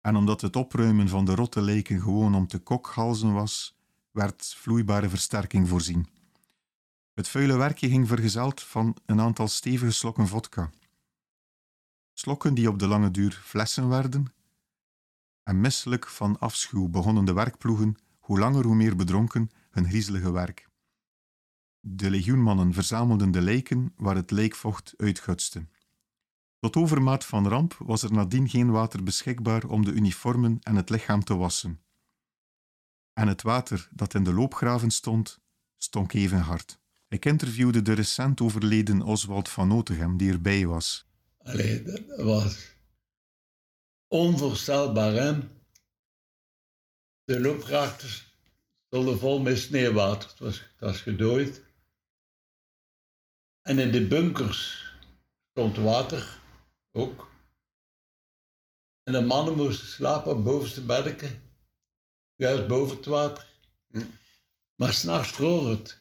en 0.00 0.16
omdat 0.16 0.40
het 0.40 0.56
opruimen 0.56 1.08
van 1.08 1.24
de 1.24 1.34
rotte 1.34 1.60
lijken 1.60 2.00
gewoon 2.00 2.34
om 2.34 2.46
te 2.46 2.58
kokhalzen 2.58 3.32
was, 3.32 3.76
werd 4.10 4.54
vloeibare 4.56 5.08
versterking 5.08 5.68
voorzien. 5.68 6.08
Het 7.12 7.28
vuile 7.28 7.56
werkje 7.56 7.88
ging 7.88 8.08
vergezeld 8.08 8.62
van 8.62 8.96
een 9.06 9.20
aantal 9.20 9.48
stevige 9.48 9.92
slokken 9.92 10.28
vodka. 10.28 10.70
Slokken 12.14 12.54
die 12.54 12.68
op 12.68 12.78
de 12.78 12.86
lange 12.86 13.10
duur 13.10 13.40
flessen 13.44 13.88
werden, 13.88 14.34
en 15.42 15.60
misselijk 15.60 16.08
van 16.08 16.38
afschuw 16.38 16.88
begonnen 16.88 17.24
de 17.24 17.32
werkploegen, 17.32 17.96
hoe 18.18 18.38
langer 18.38 18.64
hoe 18.64 18.74
meer 18.74 18.96
bedronken, 18.96 19.50
hun 19.70 19.88
griezelige 19.88 20.30
werk. 20.30 20.68
De 21.80 22.10
legioenmannen 22.10 22.72
verzamelden 22.72 23.30
de 23.30 23.40
lijken 23.40 23.92
waar 23.96 24.16
het 24.16 24.30
lijkvocht 24.30 24.94
uitgutste. 24.96 25.66
Tot 26.58 26.76
overmaat 26.76 27.24
van 27.24 27.48
ramp 27.48 27.76
was 27.78 28.02
er 28.02 28.12
nadien 28.12 28.48
geen 28.48 28.70
water 28.70 29.02
beschikbaar 29.02 29.64
om 29.64 29.84
de 29.84 29.92
uniformen 29.92 30.58
en 30.62 30.76
het 30.76 30.90
lichaam 30.90 31.24
te 31.24 31.36
wassen 31.36 31.84
en 33.14 33.28
het 33.28 33.42
water 33.42 33.88
dat 33.92 34.14
in 34.14 34.24
de 34.24 34.32
loopgraven 34.32 34.90
stond, 34.90 35.40
stonk 35.76 36.12
even 36.12 36.40
hard. 36.40 36.78
Ik 37.08 37.24
interviewde 37.24 37.82
de 37.82 37.92
recent 37.92 38.40
overleden 38.40 39.02
Oswald 39.02 39.48
van 39.48 39.68
Notegem, 39.68 40.16
die 40.16 40.32
erbij 40.32 40.66
was. 40.66 41.06
Allee, 41.44 41.82
dat 41.82 42.16
was 42.16 42.74
onvoorstelbaar, 44.08 45.12
hè? 45.12 45.38
De 47.24 47.40
loopgraven 47.40 48.08
stonden 48.86 49.18
vol 49.18 49.40
met 49.40 49.58
sneeuwwater. 49.58 50.28
Het 50.28 50.38
was, 50.38 50.60
het 50.60 50.80
was 50.80 51.00
gedooid. 51.00 51.62
En 53.62 53.78
in 53.78 53.90
de 53.90 54.06
bunkers 54.06 54.92
stond 55.50 55.76
water, 55.76 56.40
ook. 56.92 57.32
En 59.02 59.12
de 59.12 59.20
mannen 59.20 59.56
moesten 59.56 59.86
slapen 59.86 60.32
op 60.32 60.44
bovenste 60.44 60.84
bedden 60.84 61.42
juist 62.34 62.66
boven 62.66 62.96
het 62.96 63.06
water. 63.06 63.46
Hm. 63.90 64.06
Maar 64.74 64.92
s'nachts 64.92 65.32
droog 65.32 65.68
het. 65.68 65.98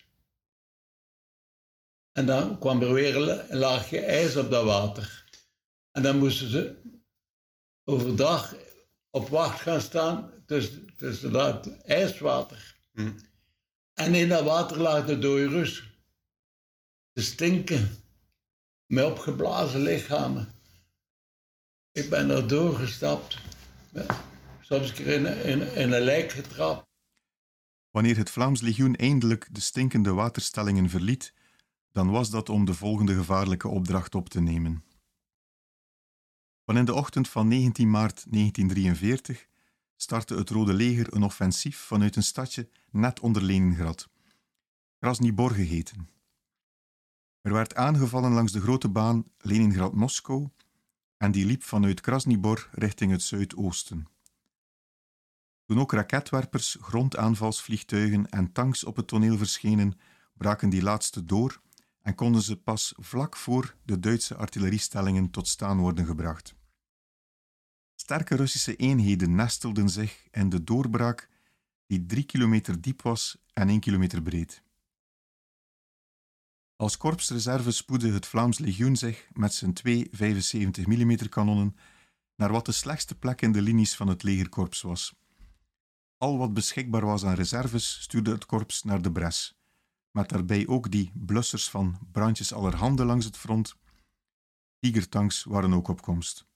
En 2.12 2.26
dan 2.26 2.60
kwam 2.60 2.82
er 2.82 2.94
weer 2.94 3.16
een 3.16 3.58
laagje 3.58 4.00
ijs 4.00 4.36
op 4.36 4.50
dat 4.50 4.66
water. 4.66 5.23
En 5.94 6.04
dan 6.04 6.18
moesten 6.18 6.50
ze 6.50 6.82
overdag 7.84 8.56
op 9.10 9.30
wacht 9.30 9.62
gaan 9.62 9.82
staan 9.82 10.32
tussen, 10.46 10.96
tussen 10.98 11.32
dat 11.32 11.68
ijswater. 11.84 12.76
Hm. 12.92 13.12
En 13.94 14.14
in 14.14 14.30
dat 14.30 14.44
water 14.44 14.78
lag 14.78 15.06
de 15.06 15.20
dode 15.20 15.48
Rus. 15.48 15.84
Te 17.12 17.22
stinken. 17.22 17.90
Met 18.86 19.06
opgeblazen 19.06 19.82
lichamen. 19.82 20.54
Ik 21.92 22.10
ben 22.10 22.30
er 22.30 22.48
doorgestapt 22.48 23.38
soms 24.62 24.90
een 24.90 24.96
keer 24.96 25.08
in, 25.08 25.76
in, 25.76 25.94
een 25.94 26.02
lijk 26.02 26.32
getrapt. 26.32 26.92
Wanneer 27.90 28.18
het 28.18 28.30
Vlaams 28.30 28.62
legioen 28.62 28.96
eindelijk 28.96 29.48
de 29.52 29.62
stinkende 29.62 30.14
waterstellingen 30.14 30.90
verliet, 30.90 31.34
dan 31.92 32.12
was 32.12 32.30
dat 32.30 32.50
om 32.50 32.66
de 32.66 32.74
volgende 32.74 33.16
gevaarlijke 33.16 33.68
opdracht 33.68 34.16
op 34.16 34.30
te 34.30 34.42
nemen. 34.42 34.84
Van 36.66 36.78
in 36.78 36.86
de 36.86 36.94
ochtend 36.94 37.30
van 37.30 37.48
19 37.48 37.90
maart 37.90 38.26
1943 38.32 39.48
startte 39.96 40.36
het 40.36 40.50
Rode 40.50 40.74
Leger 40.74 41.14
een 41.16 41.24
offensief 41.24 41.78
vanuit 41.78 42.16
een 42.16 42.24
stadje 42.24 42.70
net 42.92 43.20
onder 43.20 43.42
Leningrad, 43.42 44.10
Krasnibor 45.00 45.52
geheten. 45.52 46.10
Er 47.42 47.54
werd 47.54 47.76
aangevallen 47.76 48.32
langs 48.32 48.52
de 48.52 48.62
grote 48.62 48.90
baan 48.90 49.26
Leningrad-Moskou 49.38 50.50
en 51.18 51.32
die 51.32 51.46
liep 51.46 51.64
vanuit 51.64 52.02
Krasnibor 52.02 52.70
richting 52.72 53.12
het 53.12 53.22
zuidoosten. 53.22 54.08
Toen 55.66 55.80
ook 55.80 55.92
raketwerpers, 55.92 56.78
grondaanvalsvliegtuigen 56.82 58.30
en 58.30 58.52
tanks 58.52 58.84
op 58.84 58.96
het 58.96 59.08
toneel 59.08 59.38
verschenen, 59.38 60.00
braken 60.34 60.70
die 60.70 60.84
laatste 60.84 61.26
door 61.26 61.62
en 62.04 62.16
konden 62.16 62.42
ze 62.42 62.56
pas 62.56 62.94
vlak 62.98 63.36
voor 63.36 63.76
de 63.84 64.00
Duitse 64.00 64.36
artilleriestellingen 64.36 65.30
tot 65.30 65.48
staan 65.48 65.78
worden 65.78 66.06
gebracht. 66.06 66.56
Sterke 67.96 68.36
Russische 68.36 68.76
eenheden 68.76 69.36
nestelden 69.36 69.90
zich 69.90 70.28
in 70.32 70.50
de 70.50 70.64
doorbraak 70.64 71.30
die 71.88 72.06
drie 72.06 72.24
kilometer 72.24 72.82
diep 72.82 73.02
was 73.02 73.38
en 73.54 73.70
één 73.70 73.80
kilometer 73.80 74.22
breed. 74.22 74.64
Als 76.76 76.98
korpsreserve 76.98 77.72
spoedde 77.72 78.12
het 78.12 78.26
Vlaams 78.26 78.60
legioen 78.60 78.96
zich 78.96 79.30
met 79.34 79.54
zijn 79.54 79.74
twee 79.74 80.08
75 80.12 80.88
mm 80.88 81.30
kanonnen 81.30 81.76
naar 82.36 82.52
wat 82.52 82.66
de 82.66 82.72
slechtste 82.72 83.16
plek 83.16 83.42
in 83.42 83.52
de 83.52 83.62
linies 83.62 83.96
van 83.96 84.08
het 84.08 84.24
legerkorps 84.24 84.82
was. 84.82 85.14
Al 86.18 86.38
wat 86.38 86.54
beschikbaar 86.54 87.06
was 87.06 87.24
aan 87.24 87.34
reserves 87.34 88.02
stuurde 88.02 88.32
het 88.32 88.46
korps 88.46 88.84
naar 88.84 89.02
de 89.02 89.12
Bres, 89.12 89.56
met 90.14 90.30
daarbij 90.30 90.68
ook 90.68 90.92
die 90.92 91.12
blussers 91.14 91.70
van 91.70 91.98
brandjes 92.12 92.54
allerhande 92.54 93.06
langs 93.06 93.26
het 93.26 93.38
front. 93.38 93.76
Tigertanks 94.80 95.44
waren 95.44 95.74
ook 95.74 95.88
op 95.88 96.02
komst. 96.02 96.48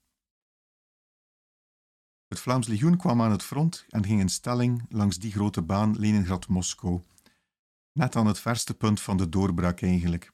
Het 2.28 2.40
Vlaams 2.40 2.68
legioen 2.68 2.98
kwam 2.98 3.22
aan 3.22 3.32
het 3.32 3.44
front 3.44 3.86
en 3.90 4.06
ging 4.06 4.20
in 4.20 4.30
stelling 4.30 4.86
langs 4.90 5.20
die 5.20 5.32
grote 5.32 5.62
baan 5.62 6.00
Leningrad-Moskou, 6.00 7.02
net 7.92 8.16
aan 8.16 8.28
het 8.28 8.40
verste 8.40 8.74
punt 8.74 9.02
van 9.02 9.18
de 9.18 9.30
doorbraak 9.30 9.82
eigenlijk. 9.82 10.34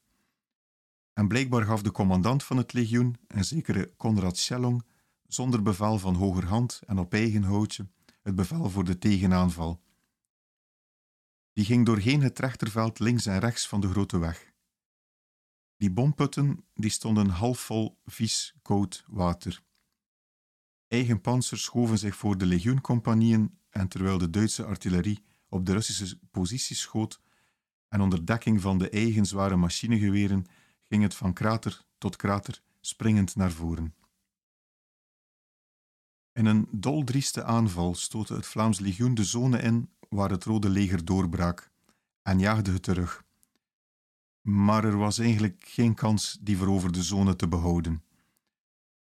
En 1.14 1.28
blijkbaar 1.28 1.64
gaf 1.66 1.82
de 1.82 1.92
commandant 1.92 2.44
van 2.44 2.58
het 2.58 2.74
legioen, 2.74 3.18
een 3.28 3.46
zekere 3.46 3.94
Konrad 3.98 4.38
Schellong, 4.38 4.86
zonder 5.28 5.62
bevel 5.62 6.00
van 6.00 6.16
hogerhand 6.16 6.82
en 6.86 7.00
op 7.00 7.14
eigen 7.14 7.44
houtje, 7.44 7.88
het 8.22 8.36
bevel 8.36 8.70
voor 8.70 8.84
de 8.84 8.98
tegenaanval. 8.98 9.82
Die 11.54 11.66
ging 11.66 11.86
doorheen 11.86 12.22
het 12.22 12.40
rechterveld 12.40 13.00
links 13.00 13.26
en 13.26 13.40
rechts 13.40 13.68
van 13.68 13.82
de 13.82 13.90
grote 13.90 14.18
weg. 14.18 14.54
Die 15.78 15.92
bomputten 15.92 16.66
die 16.74 16.90
stonden 16.90 17.30
half 17.30 17.60
vol 17.60 18.00
vies, 18.06 18.54
koud 18.62 19.04
water. 19.08 19.64
Eigen 20.88 21.22
panzers 21.22 21.64
schoven 21.64 21.98
zich 21.98 22.16
voor 22.16 22.38
de 22.38 22.46
legioencompagnieën 22.46 23.58
en 23.70 23.88
terwijl 23.88 24.18
de 24.18 24.30
Duitse 24.30 24.66
artillerie 24.66 25.24
op 25.50 25.66
de 25.66 25.74
Russische 25.74 26.20
posities 26.32 26.80
schoot 26.80 27.22
en 27.88 28.02
onder 28.02 28.26
dekking 28.26 28.62
van 28.62 28.78
de 28.78 28.90
eigen 28.90 29.26
zware 29.26 29.56
machinegeweren 29.56 30.46
ging 30.82 31.04
het 31.04 31.16
van 31.16 31.34
krater 31.34 31.86
tot 31.98 32.16
krater 32.16 32.62
springend 32.82 33.36
naar 33.36 33.52
voren. 33.52 33.96
In 36.34 36.46
een 36.46 36.68
doldrieste 36.72 37.44
aanval 37.44 37.96
stootte 37.96 38.34
het 38.34 38.46
Vlaams 38.46 38.80
legioen 38.80 39.14
de 39.14 39.24
zone 39.24 39.62
in 39.62 39.90
waar 40.14 40.30
het 40.30 40.44
Rode 40.44 40.70
Leger 40.70 41.06
doorbrak 41.06 41.72
en 42.22 42.40
jaagde 42.40 42.72
het 42.72 42.84
terug. 42.84 43.24
Maar 44.42 44.84
er 44.84 44.98
was 44.98 45.20
eigenlijk 45.20 45.64
geen 45.68 45.94
kans 45.94 46.38
die 46.42 46.58
veroverde 46.58 47.04
zone 47.04 47.36
te 47.36 47.48
behouden. 47.48 48.04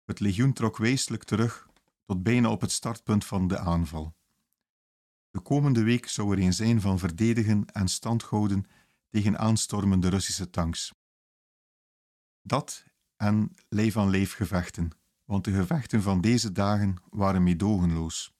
Het 0.05 0.21
legioen 0.21 0.53
trok 0.53 0.77
wezenlijk 0.77 1.25
terug 1.25 1.69
tot 2.05 2.23
bijna 2.23 2.51
op 2.51 2.61
het 2.61 2.73
startpunt 2.73 3.25
van 3.25 3.49
de 3.49 3.59
aanval. 3.59 4.15
De 5.31 5.41
komende 5.41 5.83
week 5.83 6.09
zou 6.09 6.33
er 6.33 6.43
een 6.43 6.53
zijn 6.55 6.81
van 6.81 6.99
verdedigen 6.99 7.67
en 7.67 7.88
standhouden 7.88 8.65
tegen 9.09 9.38
aanstormende 9.38 10.09
Russische 10.09 10.51
tanks. 10.51 10.95
Dat 12.43 12.85
en 13.17 13.53
lijf 13.69 13.97
aan 13.97 14.11
lijf 14.11 14.33
gevechten, 14.35 14.91
want 15.25 15.45
de 15.45 15.53
gevechten 15.53 16.03
van 16.03 16.21
deze 16.21 16.53
dagen 16.53 16.97
waren 17.11 17.43
meedogenloos. 17.43 18.33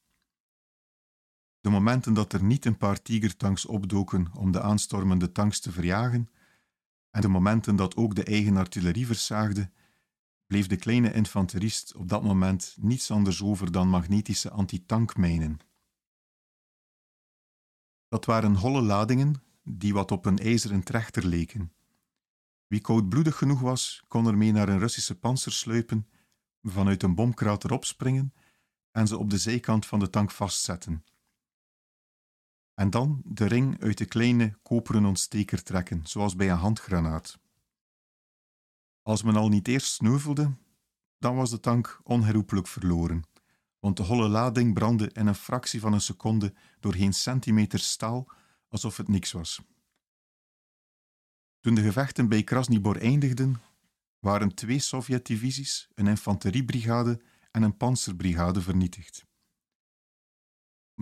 De 1.63 1.69
momenten 1.69 2.13
dat 2.13 2.33
er 2.33 2.43
niet 2.43 2.65
een 2.65 2.77
paar 2.77 3.01
tigertanks 3.01 3.65
opdoken 3.65 4.27
om 4.37 4.51
de 4.51 4.61
aanstormende 4.61 5.31
tanks 5.31 5.59
te 5.59 5.71
verjagen, 5.71 6.29
en 7.09 7.21
de 7.21 7.27
momenten 7.27 7.75
dat 7.75 7.95
ook 7.95 8.15
de 8.15 8.23
eigen 8.23 8.57
artillerie 8.57 9.05
versaagde, 9.05 9.71
bleef 10.47 10.67
de 10.67 10.75
kleine 10.75 11.13
infanterist 11.13 11.95
op 11.95 12.09
dat 12.09 12.23
moment 12.23 12.75
niets 12.79 13.11
anders 13.11 13.41
over 13.41 13.71
dan 13.71 13.89
magnetische 13.89 14.49
antitankmijnen. 14.49 15.57
Dat 18.07 18.25
waren 18.25 18.55
holle 18.55 18.81
ladingen 18.81 19.43
die 19.63 19.93
wat 19.93 20.11
op 20.11 20.25
een 20.25 20.37
ijzeren 20.37 20.83
trechter 20.83 21.25
leken. 21.25 21.73
Wie 22.67 22.81
koudbloedig 22.81 23.37
genoeg 23.37 23.59
was, 23.59 24.03
kon 24.07 24.27
ermee 24.27 24.51
naar 24.51 24.69
een 24.69 24.79
Russische 24.79 25.19
panzer 25.19 25.51
sluipen, 25.51 26.07
vanuit 26.61 27.03
een 27.03 27.15
bomkrater 27.15 27.71
opspringen 27.71 28.33
en 28.91 29.07
ze 29.07 29.17
op 29.17 29.29
de 29.29 29.37
zijkant 29.37 29.85
van 29.85 29.99
de 29.99 30.09
tank 30.09 30.31
vastzetten. 30.31 31.03
En 32.73 32.89
dan 32.89 33.21
de 33.25 33.45
ring 33.45 33.81
uit 33.81 33.97
de 33.97 34.05
kleine 34.05 34.57
koperen 34.63 35.05
ontsteker 35.05 35.63
trekken, 35.63 36.07
zoals 36.07 36.35
bij 36.35 36.49
een 36.49 36.57
handgranaat. 36.57 37.39
Als 39.01 39.23
men 39.23 39.35
al 39.35 39.49
niet 39.49 39.67
eerst 39.67 39.93
sneuvelde, 39.93 40.53
dan 41.19 41.35
was 41.35 41.49
de 41.49 41.59
tank 41.59 41.99
onherroepelijk 42.03 42.67
verloren, 42.67 43.23
want 43.79 43.97
de 43.97 44.03
holle 44.03 44.27
lading 44.27 44.73
brandde 44.73 45.09
in 45.11 45.27
een 45.27 45.35
fractie 45.35 45.79
van 45.79 45.93
een 45.93 46.01
seconde 46.01 46.53
door 46.79 46.93
geen 46.93 47.13
centimeter 47.13 47.79
staal, 47.79 48.31
alsof 48.67 48.97
het 48.97 49.07
niks 49.07 49.31
was. 49.31 49.61
Toen 51.59 51.75
de 51.75 51.81
gevechten 51.81 52.29
bij 52.29 52.43
Krasnibor 52.43 52.97
eindigden, 52.97 53.61
waren 54.19 54.55
twee 54.55 54.79
Sovjet-divisies, 54.79 55.87
een 55.95 56.07
infanteriebrigade 56.07 57.21
en 57.51 57.63
een 57.63 57.77
panzerbrigade 57.77 58.61
vernietigd. 58.61 59.25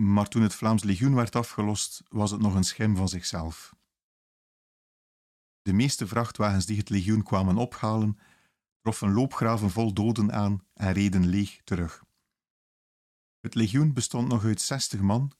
Maar 0.02 0.28
toen 0.28 0.42
het 0.42 0.54
Vlaams 0.54 0.82
legioen 0.82 1.14
werd 1.14 1.36
afgelost, 1.36 2.02
was 2.08 2.30
het 2.30 2.40
nog 2.40 2.54
een 2.54 2.64
schim 2.64 2.96
van 2.96 3.08
zichzelf. 3.08 3.74
De 5.62 5.72
meeste 5.72 6.06
vrachtwagens 6.06 6.66
die 6.66 6.78
het 6.78 6.88
legioen 6.88 7.22
kwamen 7.22 7.56
ophalen, 7.56 8.18
troffen 8.80 9.12
loopgraven 9.12 9.70
vol 9.70 9.92
doden 9.92 10.32
aan 10.32 10.64
en 10.74 10.92
reden 10.92 11.26
leeg 11.26 11.60
terug. 11.64 12.04
Het 13.40 13.54
legioen 13.54 13.92
bestond 13.92 14.28
nog 14.28 14.44
uit 14.44 14.60
60 14.60 15.00
man, 15.00 15.32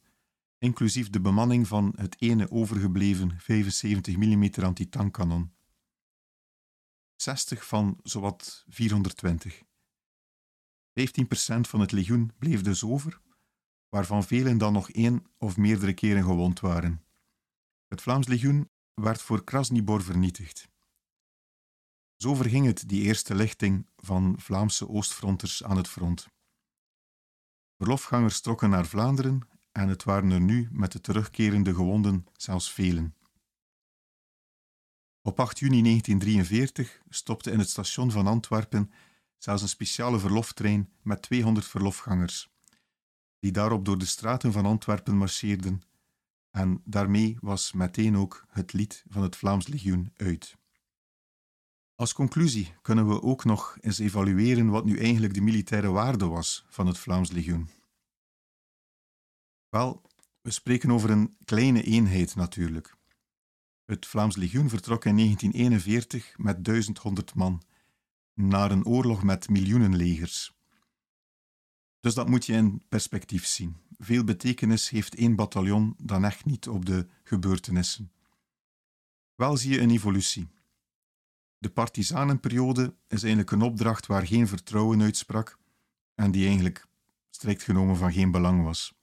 inclusief 0.57 1.09
de 1.09 1.21
bemanning 1.21 1.67
van 1.67 1.93
het 1.95 2.21
ene 2.21 2.51
overgebleven 2.51 3.39
75 3.39 4.17
mm 4.17 4.49
antitankkanon. 4.63 5.53
60 7.15 7.65
van 7.67 7.99
zowat 8.03 8.65
420. 8.67 9.61
15% 9.61 9.63
van 11.59 11.79
het 11.79 11.91
legioen 11.91 12.31
bleef 12.37 12.61
dus 12.61 12.83
over, 12.83 13.21
waarvan 13.93 14.23
velen 14.23 14.57
dan 14.57 14.73
nog 14.73 14.89
één 14.89 15.25
of 15.37 15.57
meerdere 15.57 15.93
keren 15.93 16.23
gewond 16.23 16.59
waren. 16.59 17.03
Het 17.87 18.01
Vlaams 18.01 18.27
legioen 18.27 18.69
werd 18.93 19.21
voor 19.21 19.43
Krasnibor 19.43 20.03
vernietigd. 20.03 20.69
Zo 22.17 22.33
verging 22.33 22.65
het 22.65 22.89
die 22.89 23.01
eerste 23.01 23.35
lichting 23.35 23.87
van 23.95 24.35
Vlaamse 24.39 24.89
oostfronters 24.89 25.63
aan 25.63 25.77
het 25.77 25.87
front. 25.87 26.27
Verlofgangers 27.77 28.41
trokken 28.41 28.69
naar 28.69 28.85
Vlaanderen 28.85 29.47
en 29.71 29.87
het 29.87 30.03
waren 30.03 30.31
er 30.31 30.41
nu 30.41 30.69
met 30.71 30.91
de 30.91 31.01
terugkerende 31.01 31.73
gewonden 31.73 32.25
zelfs 32.33 32.71
velen. 32.71 33.15
Op 35.21 35.39
8 35.39 35.59
juni 35.59 35.81
1943 35.81 37.01
stopte 37.09 37.51
in 37.51 37.59
het 37.59 37.69
station 37.69 38.11
van 38.11 38.27
Antwerpen 38.27 38.91
zelfs 39.37 39.61
een 39.61 39.67
speciale 39.67 40.19
verloftrein 40.19 40.93
met 41.01 41.21
200 41.21 41.67
verlofgangers, 41.67 42.52
die 43.43 43.51
daarop 43.51 43.85
door 43.85 43.97
de 43.97 44.05
straten 44.05 44.51
van 44.51 44.65
Antwerpen 44.65 45.17
marcheerden 45.17 45.81
en 46.51 46.81
daarmee 46.85 47.37
was 47.39 47.71
meteen 47.71 48.17
ook 48.17 48.45
het 48.49 48.73
lied 48.73 49.03
van 49.09 49.21
het 49.21 49.35
Vlaams 49.35 49.67
Legioen 49.67 50.13
uit. 50.15 50.57
Als 51.95 52.13
conclusie 52.13 52.73
kunnen 52.81 53.07
we 53.07 53.21
ook 53.21 53.43
nog 53.45 53.77
eens 53.81 53.99
evalueren 53.99 54.69
wat 54.69 54.85
nu 54.85 54.97
eigenlijk 54.97 55.33
de 55.33 55.41
militaire 55.41 55.87
waarde 55.87 56.25
was 56.25 56.65
van 56.67 56.87
het 56.87 56.97
Vlaams 56.97 57.31
Legioen. 57.31 57.69
Wel, 59.69 60.01
we 60.41 60.51
spreken 60.51 60.91
over 60.91 61.09
een 61.09 61.37
kleine 61.45 61.83
eenheid 61.83 62.35
natuurlijk. 62.35 62.95
Het 63.85 64.05
Vlaams 64.05 64.35
Legioen 64.35 64.69
vertrok 64.69 65.05
in 65.05 65.15
1941 65.15 66.37
met 66.37 66.65
1100 66.65 67.35
man 67.35 67.61
naar 68.33 68.71
een 68.71 68.85
oorlog 68.85 69.23
met 69.23 69.49
miljoenen 69.49 69.95
legers. 69.95 70.53
Dus 72.03 72.13
dat 72.13 72.29
moet 72.29 72.45
je 72.45 72.53
in 72.53 72.81
perspectief 72.89 73.45
zien. 73.45 73.77
Veel 73.97 74.23
betekenis 74.23 74.89
heeft 74.89 75.15
één 75.15 75.35
bataljon 75.35 75.95
dan 75.97 76.25
echt 76.25 76.45
niet 76.45 76.67
op 76.67 76.85
de 76.85 77.07
gebeurtenissen. 77.23 78.11
Wel 79.35 79.57
zie 79.57 79.71
je 79.71 79.79
een 79.79 79.89
evolutie. 79.89 80.49
De 81.57 81.69
partizanenperiode 81.69 82.95
is 83.07 83.21
eigenlijk 83.23 83.51
een 83.51 83.61
opdracht 83.61 84.05
waar 84.05 84.27
geen 84.27 84.47
vertrouwen 84.47 85.01
uitsprak 85.01 85.59
en 86.15 86.31
die 86.31 86.45
eigenlijk 86.45 86.87
strikt 87.29 87.63
genomen 87.63 87.97
van 87.97 88.13
geen 88.13 88.31
belang 88.31 88.63
was. 88.63 88.93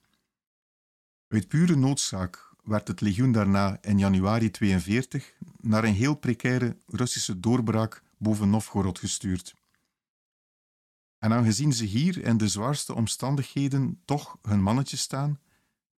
Uit 1.27 1.47
pure 1.47 1.75
noodzaak 1.75 2.53
werd 2.63 2.87
het 2.87 3.01
legioen 3.01 3.31
daarna 3.31 3.77
in 3.81 3.99
januari 3.99 4.51
42, 4.51 5.33
naar 5.57 5.83
een 5.83 5.93
heel 5.93 6.15
precaire 6.15 6.77
Russische 6.87 7.39
doorbraak 7.39 8.03
boven 8.17 8.49
Novgorod 8.49 8.99
gestuurd. 8.99 9.55
En 11.21 11.33
aangezien 11.33 11.73
ze 11.73 11.85
hier 11.85 12.23
in 12.23 12.37
de 12.37 12.47
zwaarste 12.47 12.93
omstandigheden 12.93 14.01
toch 14.05 14.37
hun 14.41 14.61
mannetje 14.61 14.97
staan, 14.97 15.39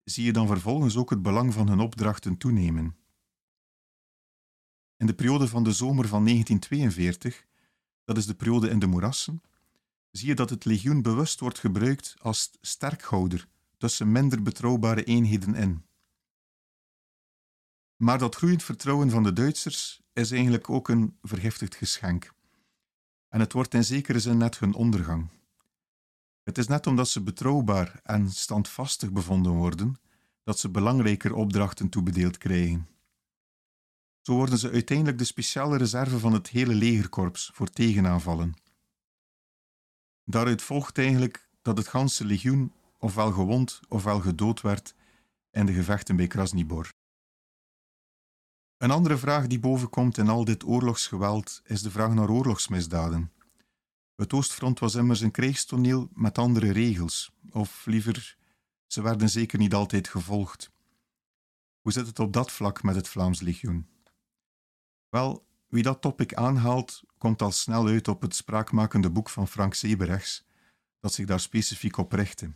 zie 0.03 0.25
je 0.25 0.33
dan 0.33 0.47
vervolgens 0.47 0.95
ook 0.97 1.09
het 1.09 1.21
belang 1.21 1.53
van 1.53 1.67
hun 1.67 1.79
opdrachten 1.79 2.37
toenemen. 2.37 2.95
In 4.97 5.05
de 5.05 5.13
periode 5.13 5.47
van 5.47 5.63
de 5.63 5.71
zomer 5.71 6.07
van 6.07 6.23
1942, 6.25 7.45
dat 8.03 8.17
is 8.17 8.25
de 8.25 8.33
periode 8.33 8.69
in 8.69 8.79
de 8.79 8.87
moerassen, 8.87 9.41
zie 10.11 10.27
je 10.27 10.35
dat 10.35 10.49
het 10.49 10.65
legioen 10.65 11.01
bewust 11.01 11.39
wordt 11.39 11.59
gebruikt 11.59 12.15
als 12.21 12.51
sterkhouder 12.61 13.47
tussen 13.77 14.11
minder 14.11 14.41
betrouwbare 14.41 15.03
eenheden 15.03 15.55
in. 15.55 15.85
Maar 17.95 18.17
dat 18.17 18.35
groeiend 18.35 18.63
vertrouwen 18.63 19.09
van 19.09 19.23
de 19.23 19.33
Duitsers 19.33 20.01
is 20.13 20.31
eigenlijk 20.31 20.69
ook 20.69 20.89
een 20.89 21.17
vergiftigd 21.21 21.75
geschenk. 21.75 22.33
En 23.31 23.39
het 23.39 23.53
wordt 23.53 23.73
in 23.73 23.83
zekere 23.83 24.19
zin 24.19 24.37
net 24.37 24.59
hun 24.59 24.73
ondergang. 24.73 25.29
Het 26.43 26.57
is 26.57 26.67
net 26.67 26.87
omdat 26.87 27.09
ze 27.09 27.21
betrouwbaar 27.21 27.99
en 28.03 28.31
standvastig 28.31 29.11
bevonden 29.11 29.51
worden, 29.51 29.95
dat 30.43 30.59
ze 30.59 30.69
belangrijker 30.69 31.33
opdrachten 31.33 31.89
toebedeeld 31.89 32.37
krijgen. 32.37 32.87
Zo 34.21 34.33
worden 34.33 34.57
ze 34.57 34.71
uiteindelijk 34.71 35.17
de 35.17 35.23
speciale 35.23 35.77
reserve 35.77 36.19
van 36.19 36.33
het 36.33 36.49
hele 36.49 36.73
legerkorps 36.73 37.51
voor 37.53 37.69
tegenaanvallen. 37.69 38.53
Daaruit 40.23 40.61
volgt 40.61 40.97
eigenlijk 40.97 41.49
dat 41.61 41.77
het 41.77 41.87
ganse 41.87 42.25
legioen 42.25 42.73
ofwel 42.97 43.31
gewond 43.31 43.79
ofwel 43.87 44.19
gedood 44.19 44.61
werd 44.61 44.95
in 45.51 45.65
de 45.65 45.73
gevechten 45.73 46.15
bij 46.15 46.27
Krasnibor. 46.27 46.91
Een 48.81 48.91
andere 48.91 49.17
vraag 49.17 49.47
die 49.47 49.59
bovenkomt 49.59 50.17
in 50.17 50.29
al 50.29 50.45
dit 50.45 50.63
oorlogsgeweld 50.63 51.61
is 51.63 51.81
de 51.81 51.91
vraag 51.91 52.13
naar 52.13 52.29
oorlogsmisdaden. 52.29 53.31
Het 54.15 54.33
Oostfront 54.33 54.79
was 54.79 54.95
immers 54.95 55.21
een 55.21 55.31
krijgstoneel 55.31 56.09
met 56.13 56.37
andere 56.37 56.71
regels, 56.71 57.31
of 57.51 57.85
liever, 57.85 58.37
ze 58.87 59.01
werden 59.01 59.29
zeker 59.29 59.57
niet 59.59 59.73
altijd 59.73 60.07
gevolgd. 60.07 60.71
Hoe 61.81 61.91
zit 61.91 62.07
het 62.07 62.19
op 62.19 62.33
dat 62.33 62.51
vlak 62.51 62.83
met 62.83 62.95
het 62.95 63.07
Vlaams 63.07 63.41
Legioen? 63.41 63.87
Wel, 65.09 65.45
wie 65.67 65.83
dat 65.83 66.01
topic 66.01 66.33
aanhaalt, 66.33 67.03
komt 67.17 67.41
al 67.41 67.51
snel 67.51 67.87
uit 67.87 68.07
op 68.07 68.21
het 68.21 68.35
spraakmakende 68.35 69.09
boek 69.09 69.29
van 69.29 69.47
Frank 69.47 69.73
Seberechts, 69.73 70.45
dat 70.99 71.13
zich 71.13 71.25
daar 71.25 71.39
specifiek 71.39 71.97
op 71.97 72.11
richtte. 72.11 72.53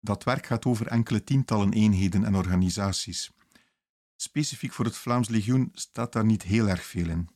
Dat 0.00 0.24
werk 0.24 0.46
gaat 0.46 0.64
over 0.64 0.86
enkele 0.86 1.24
tientallen 1.24 1.72
eenheden 1.72 2.24
en 2.24 2.36
organisaties. 2.36 3.35
Specifiek 4.16 4.72
voor 4.72 4.84
het 4.84 4.96
Vlaams 4.96 5.28
Legioen 5.28 5.70
staat 5.74 6.12
daar 6.12 6.24
niet 6.24 6.42
heel 6.42 6.68
erg 6.68 6.84
veel 6.84 7.08
in. 7.08 7.28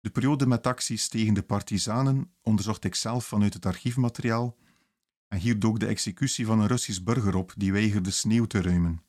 De 0.00 0.10
periode 0.10 0.46
met 0.46 0.66
acties 0.66 1.08
tegen 1.08 1.34
de 1.34 1.42
partizanen 1.42 2.32
onderzocht 2.42 2.84
ik 2.84 2.94
zelf 2.94 3.26
vanuit 3.26 3.54
het 3.54 3.66
archiefmateriaal 3.66 4.56
en 5.28 5.38
hier 5.38 5.58
dook 5.58 5.80
de 5.80 5.86
executie 5.86 6.46
van 6.46 6.60
een 6.60 6.66
Russisch 6.66 7.02
burger 7.02 7.34
op 7.34 7.52
die 7.56 7.72
weigerde 7.72 8.10
sneeuw 8.10 8.44
te 8.44 8.62
ruimen. 8.62 9.02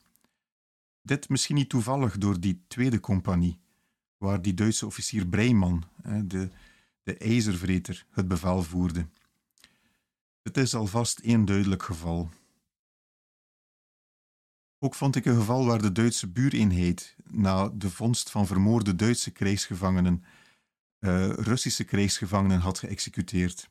Dit 1.01 1.29
misschien 1.29 1.55
niet 1.55 1.69
toevallig 1.69 2.17
door 2.17 2.39
die 2.39 2.63
tweede 2.67 2.99
compagnie, 2.99 3.59
waar 4.17 4.41
die 4.41 4.53
Duitse 4.53 4.85
officier 4.85 5.27
Breiman, 5.27 5.83
de, 6.23 6.49
de 7.03 7.17
ijzervreter, 7.17 8.05
het 8.11 8.27
bevel 8.27 8.63
voerde. 8.63 9.07
Het 10.41 10.57
is 10.57 10.75
alvast 10.75 11.19
één 11.19 11.45
duidelijk 11.45 11.83
geval. 11.83 12.29
Ook 14.85 14.95
vond 14.95 15.15
ik 15.15 15.25
een 15.25 15.35
geval 15.35 15.65
waar 15.65 15.81
de 15.81 15.91
Duitse 15.91 16.27
buureenheid, 16.27 17.15
na 17.23 17.69
de 17.69 17.89
vondst 17.89 18.31
van 18.31 18.47
vermoorde 18.47 18.95
Duitse 18.95 19.31
krijgsgevangenen, 19.31 20.23
uh, 20.99 21.29
Russische 21.29 21.83
krijgsgevangenen 21.83 22.59
had 22.59 22.79
geëxecuteerd. 22.79 23.69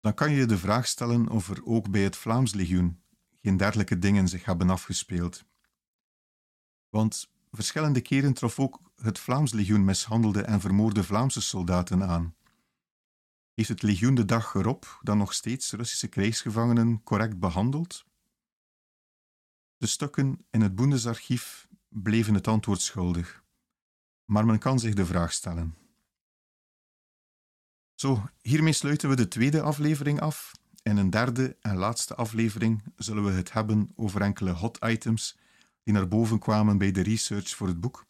Dan 0.00 0.14
kan 0.14 0.30
je 0.30 0.36
je 0.36 0.46
de 0.46 0.58
vraag 0.58 0.86
stellen 0.86 1.28
of 1.28 1.50
er 1.50 1.64
ook 1.64 1.90
bij 1.90 2.02
het 2.02 2.16
Vlaams 2.16 2.54
legioen 2.54 3.02
geen 3.42 3.56
dergelijke 3.56 3.98
dingen 3.98 4.28
zich 4.28 4.44
hebben 4.44 4.70
afgespeeld. 4.70 5.44
Want 6.88 7.30
verschillende 7.50 8.00
keren 8.00 8.34
trof 8.34 8.58
ook 8.58 8.80
het 8.96 9.18
Vlaams 9.18 9.52
legioen 9.52 9.84
mishandelde 9.84 10.42
en 10.42 10.60
vermoorde 10.60 11.04
Vlaamse 11.04 11.40
soldaten 11.40 12.02
aan. 12.02 12.34
Heeft 13.54 13.68
het 13.68 13.82
legioen 13.82 14.14
de 14.14 14.24
dag 14.24 14.54
erop 14.54 14.98
dan 15.02 15.18
nog 15.18 15.32
steeds 15.32 15.72
Russische 15.72 16.08
krijgsgevangenen 16.08 17.02
correct 17.02 17.38
behandeld? 17.38 18.10
De 19.82 19.88
stukken 19.88 20.46
in 20.50 20.60
het 20.60 20.74
Bundesarchief 20.74 21.68
bleven 21.88 22.34
het 22.34 22.48
antwoord 22.48 22.80
schuldig, 22.80 23.44
maar 24.24 24.46
men 24.46 24.58
kan 24.58 24.78
zich 24.78 24.94
de 24.94 25.06
vraag 25.06 25.32
stellen. 25.32 25.76
Zo, 27.94 28.28
hiermee 28.40 28.72
sluiten 28.72 29.08
we 29.08 29.16
de 29.16 29.28
tweede 29.28 29.62
aflevering 29.62 30.20
af. 30.20 30.52
In 30.82 30.96
een 30.96 31.10
derde 31.10 31.56
en 31.60 31.76
laatste 31.76 32.14
aflevering 32.14 32.82
zullen 32.96 33.24
we 33.24 33.30
het 33.30 33.52
hebben 33.52 33.92
over 33.96 34.20
enkele 34.20 34.50
hot 34.50 34.78
items 34.84 35.38
die 35.82 35.94
naar 35.94 36.08
boven 36.08 36.38
kwamen 36.38 36.78
bij 36.78 36.90
de 36.90 37.02
research 37.02 37.48
voor 37.48 37.68
het 37.68 37.80
boek. 37.80 38.06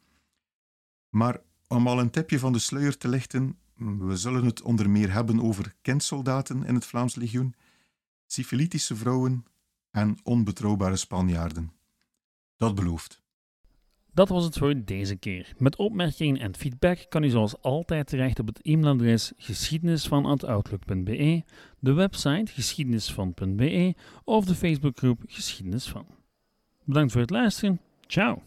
Maar 1.09 1.41
om 1.67 1.87
al 1.87 2.01
een 2.01 2.11
tipje 2.11 2.39
van 2.39 2.53
de 2.53 2.59
sluier 2.59 2.99
te 2.99 3.09
lichten, 3.09 3.59
we 3.99 4.17
zullen 4.17 4.45
het 4.45 4.63
onder 4.63 4.91
meer 4.91 5.13
hebben 5.13 5.43
over 5.43 5.75
kindsoldaten 5.83 6.65
in 6.65 6.75
het 6.75 6.87
Vlaams 6.87 7.15
legioen, 7.15 7.55
syfilitische 8.27 8.97
vrouwen 8.97 9.47
en 9.93 10.19
onbetrouwbare 10.23 10.97
Spanjaarden. 10.97 11.73
Dat 12.57 12.75
belooft. 12.75 13.23
Dat 14.15 14.29
was 14.29 14.45
het 14.45 14.59
voor 14.59 14.85
deze 14.85 15.17
keer. 15.17 15.53
Met 15.59 15.77
opmerkingen 15.77 16.41
en 16.41 16.57
feedback 16.57 17.07
kan 17.09 17.23
u 17.23 17.29
zoals 17.29 17.63
altijd 17.63 18.07
terecht 18.07 18.39
op 18.39 18.47
het 18.47 18.61
e-mailadres 18.63 19.33
geschiedenisvan.outlook.be, 19.37 21.43
de 21.79 21.93
website 21.93 22.53
geschiedenisvan.be 22.53 23.95
of 24.25 24.45
de 24.45 24.55
Facebookgroep 24.55 25.23
Geschiedenis 25.27 25.89
van. 25.89 26.07
Bedankt 26.85 27.13
voor 27.13 27.21
het 27.21 27.31
luisteren. 27.31 27.81
Ciao! 28.07 28.43